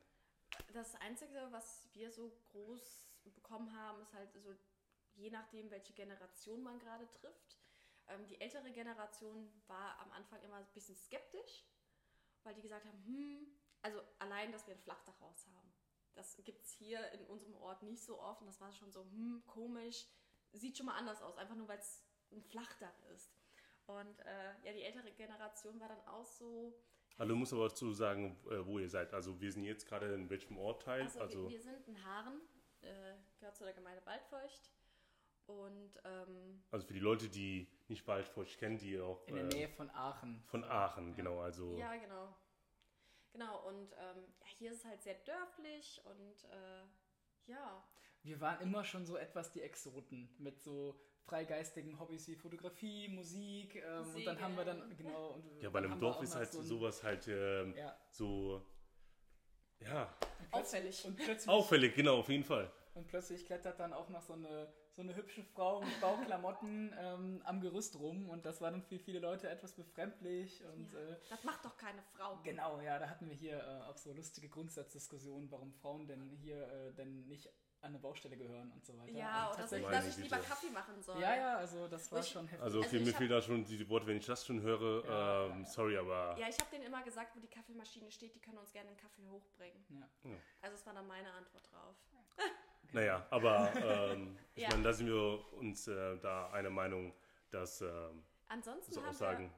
[0.72, 4.40] Das Einzige, was wir so groß bekommen haben, ist halt so
[5.20, 7.58] je nachdem, welche Generation man gerade trifft.
[8.08, 11.64] Ähm, die ältere Generation war am Anfang immer ein bisschen skeptisch,
[12.42, 13.46] weil die gesagt haben, hm,
[13.82, 15.72] also allein, dass wir ein Flachdachhaus haben.
[16.14, 18.40] Das gibt es hier in unserem Ort nicht so oft.
[18.40, 20.06] Und das war schon so, hm, komisch.
[20.52, 23.32] Sieht schon mal anders aus, einfach nur weil es ein Flachdach ist.
[23.86, 26.74] Und äh, ja, die ältere Generation war dann auch so.
[27.16, 29.12] Also du musst aber dazu sagen, äh, wo ihr seid.
[29.12, 31.02] Also wir sind jetzt gerade in welchem Ortteil?
[31.02, 32.40] Also, also wir, wir, sind in Haaren,
[32.82, 34.70] äh, gehört zu der Gemeinde Waldfeucht.
[35.58, 39.26] Und, ähm, also für die Leute, die nicht Waldfeucht kennen, die auch.
[39.26, 40.42] In der Nähe von Aachen.
[40.46, 41.40] Von Aachen, genau.
[41.40, 42.34] Also ja, genau.
[43.32, 46.82] Genau, und ähm, ja, hier ist es halt sehr dörflich und äh,
[47.46, 47.84] ja.
[48.22, 53.76] Wir waren immer schon so etwas die Exoten mit so freigeistigen Hobbys wie Fotografie, Musik
[53.76, 55.28] ähm, und dann haben wir dann, genau.
[55.34, 57.96] Und ja, bei einem Dorf ist halt so sowas halt ähm, ja.
[58.10, 58.66] so.
[59.80, 60.12] Ja.
[60.50, 61.04] Auffällig.
[61.04, 62.70] Und plötzlich, Auffällig, genau, auf jeden Fall.
[62.94, 67.42] Und plötzlich klettert dann auch noch so eine so eine hübsche Frau mit Bauklamotten ähm,
[67.44, 70.62] am Gerüst rum und das war dann für viele Leute etwas befremdlich.
[70.64, 72.38] Und, ja, äh, das macht doch keine Frau.
[72.42, 76.68] Genau, ja, da hatten wir hier äh, auch so lustige Grundsatzdiskussionen, warum Frauen denn hier
[76.68, 77.48] äh, denn nicht
[77.82, 79.16] an eine Baustelle gehören und so weiter.
[79.16, 81.20] Ja, oder so, dass ich lieber Kaffee machen soll.
[81.20, 82.62] Ja, ja, also das war ich, schon heftig.
[82.62, 85.50] Also, also mir fehlt da schon diese Worte, wenn ich das schon höre, ja, ähm,
[85.50, 85.64] ja, ja.
[85.64, 86.36] sorry, aber...
[86.38, 88.98] Ja, ich habe denen immer gesagt, wo die Kaffeemaschine steht, die können uns gerne einen
[88.98, 89.82] Kaffee hochbringen.
[90.60, 91.96] Also das war dann meine Antwort drauf.
[92.92, 94.70] Naja, aber ähm, ich ja.
[94.70, 97.14] meine, da sind wir uns äh, da einer Meinung,
[97.50, 99.50] dass ähm, ansonsten so haben.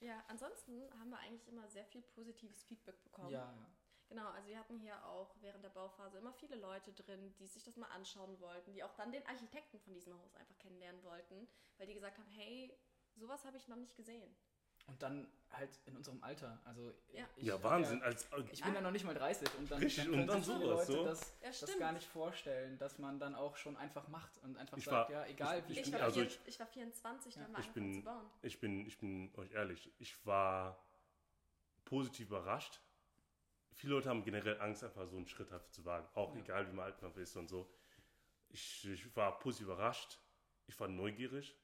[0.00, 3.30] Wir, ja, ansonsten haben wir eigentlich immer sehr viel positives Feedback bekommen.
[3.30, 3.70] Ja, ja.
[4.08, 7.64] Genau, also wir hatten hier auch während der Bauphase immer viele Leute drin, die sich
[7.64, 11.48] das mal anschauen wollten, die auch dann den Architekten von diesem Haus einfach kennenlernen wollten,
[11.76, 12.72] weil die gesagt haben, hey,
[13.16, 14.36] sowas habe ich noch nicht gesehen.
[14.86, 16.58] Und dann halt in unserem Alter.
[16.64, 17.98] Also ja, ich, ja Wahnsinn.
[17.98, 20.26] Ja, als, ich bin ja noch nicht mal 30 und dann, Richtig, dann können und
[20.28, 21.04] dann sich viele Leute so?
[21.04, 24.76] das, ja, das, gar nicht vorstellen, dass man dann auch schon einfach macht und einfach
[24.76, 27.40] ich sagt, war, ja, egal ich, wie ich, war, also ich, ich war 24, da
[27.40, 27.46] ja.
[27.46, 28.30] haben wir ich bin, zu bauen.
[28.42, 30.78] Ich bin, ich bin euch ehrlich, ich war
[31.84, 32.80] positiv überrascht.
[33.72, 36.08] Viele Leute haben generell Angst, einfach so einen Schritt zu wagen.
[36.14, 36.40] Auch ja.
[36.40, 37.70] egal, wie man alt man ist und so.
[38.48, 40.18] Ich, ich war positiv überrascht.
[40.66, 41.54] Ich war neugierig.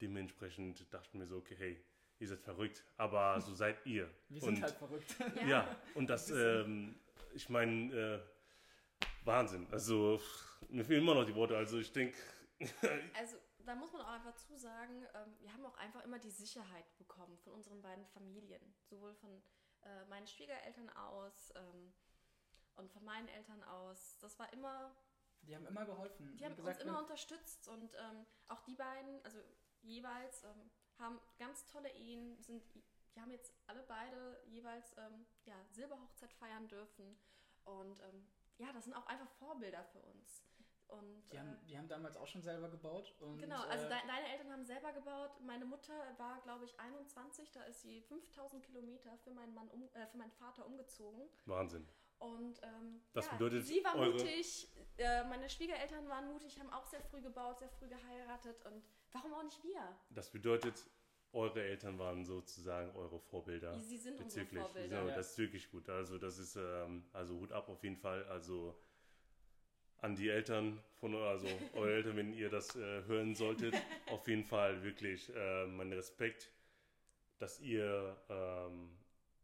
[0.00, 1.84] Dementsprechend dachte ich mir so, okay, hey,
[2.20, 4.08] ihr seid verrückt, aber so seid ihr.
[4.28, 5.16] Wir sind und, halt verrückt.
[5.36, 6.94] Ja, ja und das, ähm,
[7.34, 8.20] ich meine, äh,
[9.24, 9.66] Wahnsinn.
[9.72, 10.20] Also,
[10.68, 11.56] mir fehlen immer noch die Worte.
[11.56, 12.16] Also, ich denke.
[13.18, 16.30] also, da muss man auch einfach zu sagen, ähm, wir haben auch einfach immer die
[16.30, 18.62] Sicherheit bekommen von unseren beiden Familien.
[18.84, 19.42] Sowohl von
[19.82, 21.92] äh, meinen Schwiegereltern aus ähm,
[22.76, 24.18] und von meinen Eltern aus.
[24.20, 24.94] Das war immer.
[25.42, 26.36] Die haben immer geholfen.
[26.36, 29.38] Die haben gesagt, uns immer unterstützt und ähm, auch die beiden, also
[29.80, 30.70] jeweils, ähm,
[31.00, 32.62] haben ganz tolle Ehen, sind,
[33.14, 37.16] die haben jetzt alle beide jeweils ähm, ja, Silberhochzeit feiern dürfen.
[37.64, 38.26] Und ähm,
[38.58, 40.44] ja, das sind auch einfach Vorbilder für uns.
[40.88, 43.14] Und, die, haben, äh, die haben damals auch schon selber gebaut.
[43.20, 45.30] Und, genau, also äh, de deine Eltern haben selber gebaut.
[45.44, 47.52] Meine Mutter war, glaube ich, 21.
[47.52, 51.28] Da ist sie 5000 Kilometer für meinen, Mann um, äh, für meinen Vater umgezogen.
[51.46, 51.86] Wahnsinn.
[52.18, 56.84] Und ähm, das ja, bedeutet, sie war mutig, äh, meine Schwiegereltern waren mutig, haben auch
[56.84, 58.62] sehr früh gebaut, sehr früh geheiratet.
[58.66, 59.96] Und warum auch nicht wir?
[60.10, 60.86] Das bedeutet,
[61.32, 63.78] eure Eltern waren sozusagen eure Vorbilder.
[63.78, 64.60] Sie sind bezüglich.
[64.60, 65.08] unsere Vorbilder.
[65.08, 65.88] Ja, das ist wirklich gut.
[65.88, 68.24] Also das ist ähm, also Hut ab auf jeden Fall.
[68.24, 68.76] Also
[69.98, 73.74] an die Eltern von also eure Eltern, wenn ihr das äh, hören solltet,
[74.10, 76.50] auf jeden Fall wirklich äh, mein Respekt,
[77.38, 78.90] dass ihr ähm,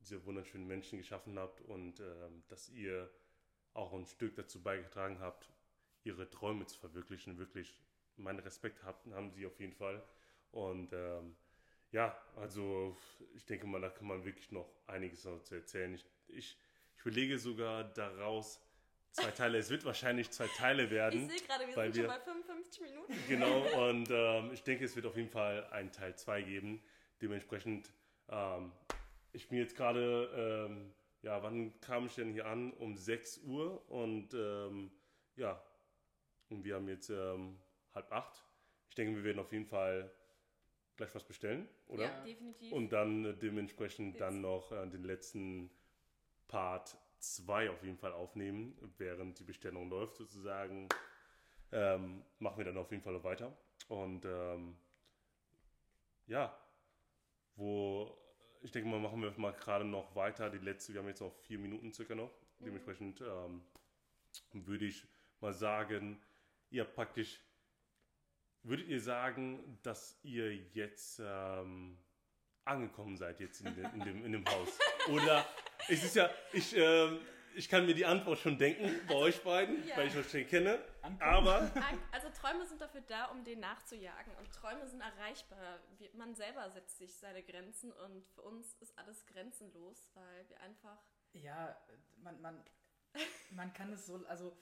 [0.01, 3.11] diese wunderschönen Menschen geschaffen habt und ähm, dass ihr
[3.75, 5.49] auch ein Stück dazu beigetragen habt,
[6.05, 7.39] ihre Träume zu verwirklichen.
[7.39, 7.79] Wirklich,
[8.19, 10.03] meinen Respekt haben sie auf jeden Fall.
[10.51, 11.37] Und ähm,
[11.93, 12.97] ja, also
[13.35, 15.95] ich denke mal, da kann man wirklich noch einiges noch zu erzählen.
[15.95, 16.59] Ich, ich,
[16.97, 18.61] ich überlege sogar daraus
[19.13, 19.59] zwei Teile.
[19.59, 21.31] es wird wahrscheinlich zwei Teile werden.
[21.31, 23.15] Ich sehe gerade, wir sind wir, schon bei 55 Minuten.
[23.29, 26.83] Genau, und ähm, ich denke, es wird auf jeden Fall einen Teil 2 geben.
[27.23, 27.91] Dementsprechend,
[28.29, 28.73] ähm,
[29.33, 30.93] ich bin jetzt gerade, ähm,
[31.23, 32.73] ja, wann kam ich denn hier an?
[32.75, 34.91] Um 6 Uhr und ähm,
[35.37, 35.63] ja,
[36.49, 37.59] und wir haben jetzt ähm,
[37.97, 38.45] halb acht.
[38.89, 40.13] Ich denke, wir werden auf jeden Fall
[40.97, 42.05] gleich was bestellen, oder?
[42.05, 42.73] Ja, definitiv.
[42.73, 44.21] Und dann äh, dementsprechend Jetzt.
[44.21, 45.71] dann noch äh, den letzten
[46.49, 50.89] Part 2 auf jeden Fall aufnehmen, während die Bestellung läuft sozusagen.
[51.73, 53.57] Ähm, machen wir dann auf jeden Fall noch weiter.
[53.89, 54.77] Und ähm,
[56.27, 56.57] ja,
[57.57, 58.17] wo
[58.63, 60.51] ich denke mal, machen wir mal gerade noch weiter.
[60.51, 62.31] Die letzte, wir haben jetzt noch vier Minuten circa noch.
[62.59, 62.65] Mhm.
[62.65, 63.63] Dementsprechend ähm,
[64.53, 65.07] würde ich
[65.41, 66.21] mal sagen,
[66.71, 67.41] ihr habt praktisch
[68.67, 71.97] Würdet ihr sagen, dass ihr jetzt ähm,
[72.65, 74.77] angekommen seid jetzt in, de, in, dem, in dem Haus?
[75.09, 75.47] Oder
[75.89, 77.21] es ist ja, ich, ähm,
[77.55, 79.97] ich kann mir die Antwort schon denken bei also, euch beiden, ja.
[79.97, 80.81] weil ich euch schon kenne.
[81.21, 81.71] Aber.
[82.11, 84.35] Also Träume sind dafür da, um den nachzujagen.
[84.41, 85.79] Und Träume sind erreichbar.
[86.15, 90.99] Man selber setzt sich seine Grenzen und für uns ist alles grenzenlos, weil wir einfach.
[91.35, 91.81] Ja,
[92.17, 92.65] man, man,
[93.53, 94.57] man kann es so, also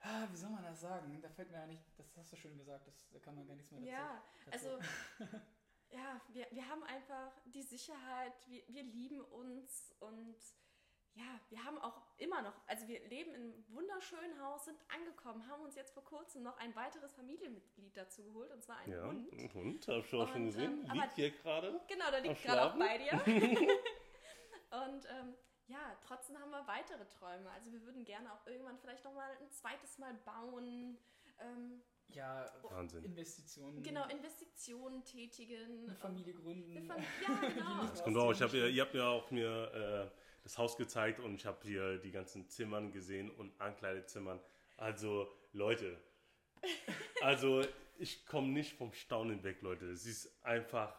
[0.00, 1.20] Ah, wie soll man das sagen?
[1.20, 3.56] Da fällt mir ja nicht, das hast du schön gesagt, das, da kann man gar
[3.56, 3.90] nichts mehr dazu.
[3.90, 4.78] Ja, also
[5.90, 10.36] ja, wir, wir haben einfach die Sicherheit, wir, wir lieben uns und
[11.14, 15.48] ja, wir haben auch immer noch, also wir leben in einem wunderschönen Haus, sind angekommen,
[15.48, 19.04] haben uns jetzt vor kurzem noch ein weiteres Familienmitglied dazu geholt, und zwar einen ja,
[19.04, 19.32] Hund.
[19.32, 21.80] Ein Hund, hab ich schon, schon gesehen, ähm, liegt hier gerade.
[21.88, 23.12] Genau, der liegt gerade auch bei dir.
[24.86, 25.34] und ähm,
[25.68, 27.50] ja, trotzdem haben wir weitere Träume.
[27.50, 30.98] Also wir würden gerne auch irgendwann vielleicht nochmal ein zweites Mal bauen.
[31.40, 33.04] Ähm, ja, Wahnsinn.
[33.04, 33.82] Investitionen.
[33.82, 35.84] Genau, Investitionen tätigen.
[35.84, 36.76] Eine Familie gründen.
[36.76, 37.86] Eine Fam ja, genau.
[37.86, 38.32] das kommt auch.
[38.32, 41.98] Ich hab, ihr habt mir auch mir äh, das Haus gezeigt und ich habe hier
[41.98, 44.40] die ganzen Zimmern gesehen und Ankleidezimmern.
[44.78, 45.98] Also, Leute,
[47.20, 47.62] also
[47.98, 49.90] ich komme nicht vom Staunen weg, Leute.
[49.90, 50.98] Es ist einfach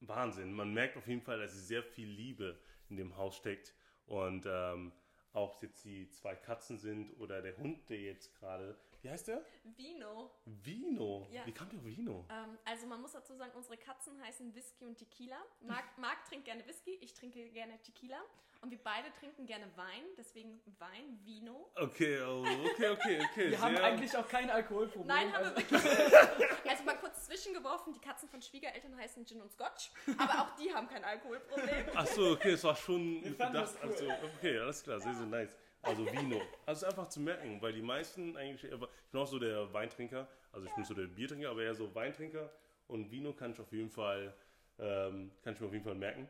[0.00, 0.52] Wahnsinn.
[0.52, 3.74] Man merkt auf jeden Fall, dass sehr viel Liebe in dem Haus steckt.
[4.06, 4.92] Und ähm,
[5.32, 8.76] ob es jetzt die zwei Katzen sind oder der Hund, der jetzt gerade.
[9.04, 9.44] Wie heißt der?
[9.76, 10.30] Vino.
[10.46, 11.28] Vino?
[11.30, 11.44] Ja.
[11.44, 12.24] Wie kam der Vino?
[12.30, 15.36] Ähm, also man muss dazu sagen, unsere Katzen heißen Whisky und Tequila.
[15.60, 18.16] Marc, Marc trinkt gerne Whisky, ich trinke gerne Tequila.
[18.62, 21.70] Und wir beide trinken gerne Wein, deswegen Wein, Vino.
[21.74, 23.50] Okay, oh, okay, okay, okay.
[23.50, 25.06] Wir haben eigentlich auch kein Alkoholproblem.
[25.06, 25.54] Nein, haben also.
[25.54, 30.40] wir wirklich Also mal kurz zwischengeworfen, die Katzen von Schwiegereltern heißen Gin und Scotch, aber
[30.40, 31.88] auch die haben kein Alkoholproblem.
[31.94, 33.90] Ach so, okay, es war schon das, cool.
[33.90, 35.54] also, okay, alles klar, sehr, sehr nice.
[35.84, 36.40] Also Vino.
[36.66, 40.66] Also einfach zu merken, weil die meisten eigentlich, ich bin auch so der Weintrinker, also
[40.66, 42.50] ich bin so der Biertrinker, aber eher so Weintrinker
[42.86, 44.34] und Vino kann ich auf jeden Fall,
[44.78, 46.28] ähm, kann ich mir auf jeden Fall merken.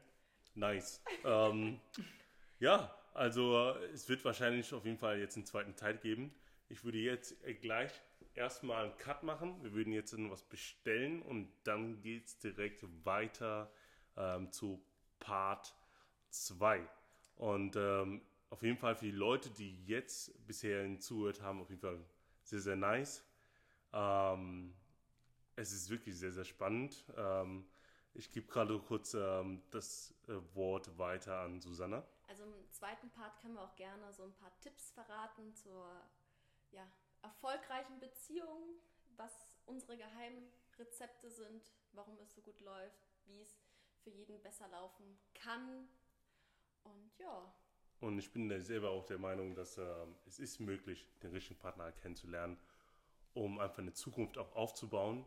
[0.54, 1.02] Nice.
[1.24, 1.80] ähm,
[2.58, 6.34] ja, also es wird wahrscheinlich auf jeden Fall jetzt einen zweiten Teil geben.
[6.68, 7.92] Ich würde jetzt gleich
[8.34, 9.62] erstmal einen Cut machen.
[9.62, 13.70] Wir würden jetzt noch was bestellen und dann geht es direkt weiter
[14.16, 14.84] ähm, zu
[15.20, 15.74] Part
[16.30, 16.80] 2.
[17.36, 18.22] Und ähm,
[18.54, 21.98] auf jeden Fall für die Leute, die jetzt bisher zugehört haben, auf jeden Fall
[22.44, 23.24] sehr, sehr nice.
[23.92, 24.72] Ähm,
[25.56, 27.04] es ist wirklich sehr, sehr spannend.
[27.16, 27.66] Ähm,
[28.12, 32.06] ich gebe gerade kurz ähm, das äh, Wort weiter an Susanna.
[32.28, 35.90] Also im zweiten Part können wir auch gerne so ein paar Tipps verraten zur
[36.70, 36.86] ja,
[37.22, 38.78] erfolgreichen Beziehung,
[39.16, 39.32] was
[39.66, 43.58] unsere Geheimrezepte sind, warum es so gut läuft, wie es
[44.04, 45.88] für jeden besser laufen kann.
[46.84, 47.52] Und ja.
[48.04, 49.82] Und ich bin selber auch der Meinung, dass äh,
[50.26, 52.58] es ist möglich, den richtigen Partner kennenzulernen,
[53.32, 55.24] um einfach eine Zukunft auch aufzubauen,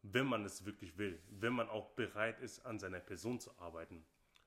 [0.00, 4.02] wenn man es wirklich will, wenn man auch bereit ist, an seiner Person zu arbeiten.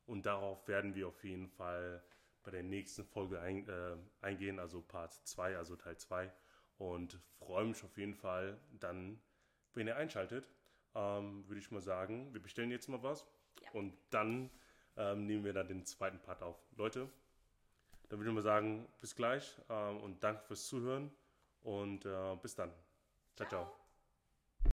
[0.08, 2.04] Und darauf werden wir auf jeden Fall
[2.42, 6.34] bei der nächsten Folge ein, äh, eingehen, also Part 2, also Teil 2.
[6.80, 9.22] Und freue mich auf jeden Fall dann,
[9.76, 10.50] wenn ihr einschaltet,
[10.96, 13.28] ähm, würde ich mal sagen, wir bestellen jetzt mal was
[13.62, 13.72] ja.
[13.74, 14.50] und dann
[14.98, 16.58] ähm, nehmen wir dann den zweiten Part auf.
[16.76, 17.08] Leute,
[18.10, 21.12] dann würde ich mal sagen, bis gleich ähm, und danke fürs Zuhören
[21.62, 22.72] und äh, bis dann.
[23.36, 23.48] ciao.
[23.48, 23.66] ciao.
[23.66, 23.79] ciao.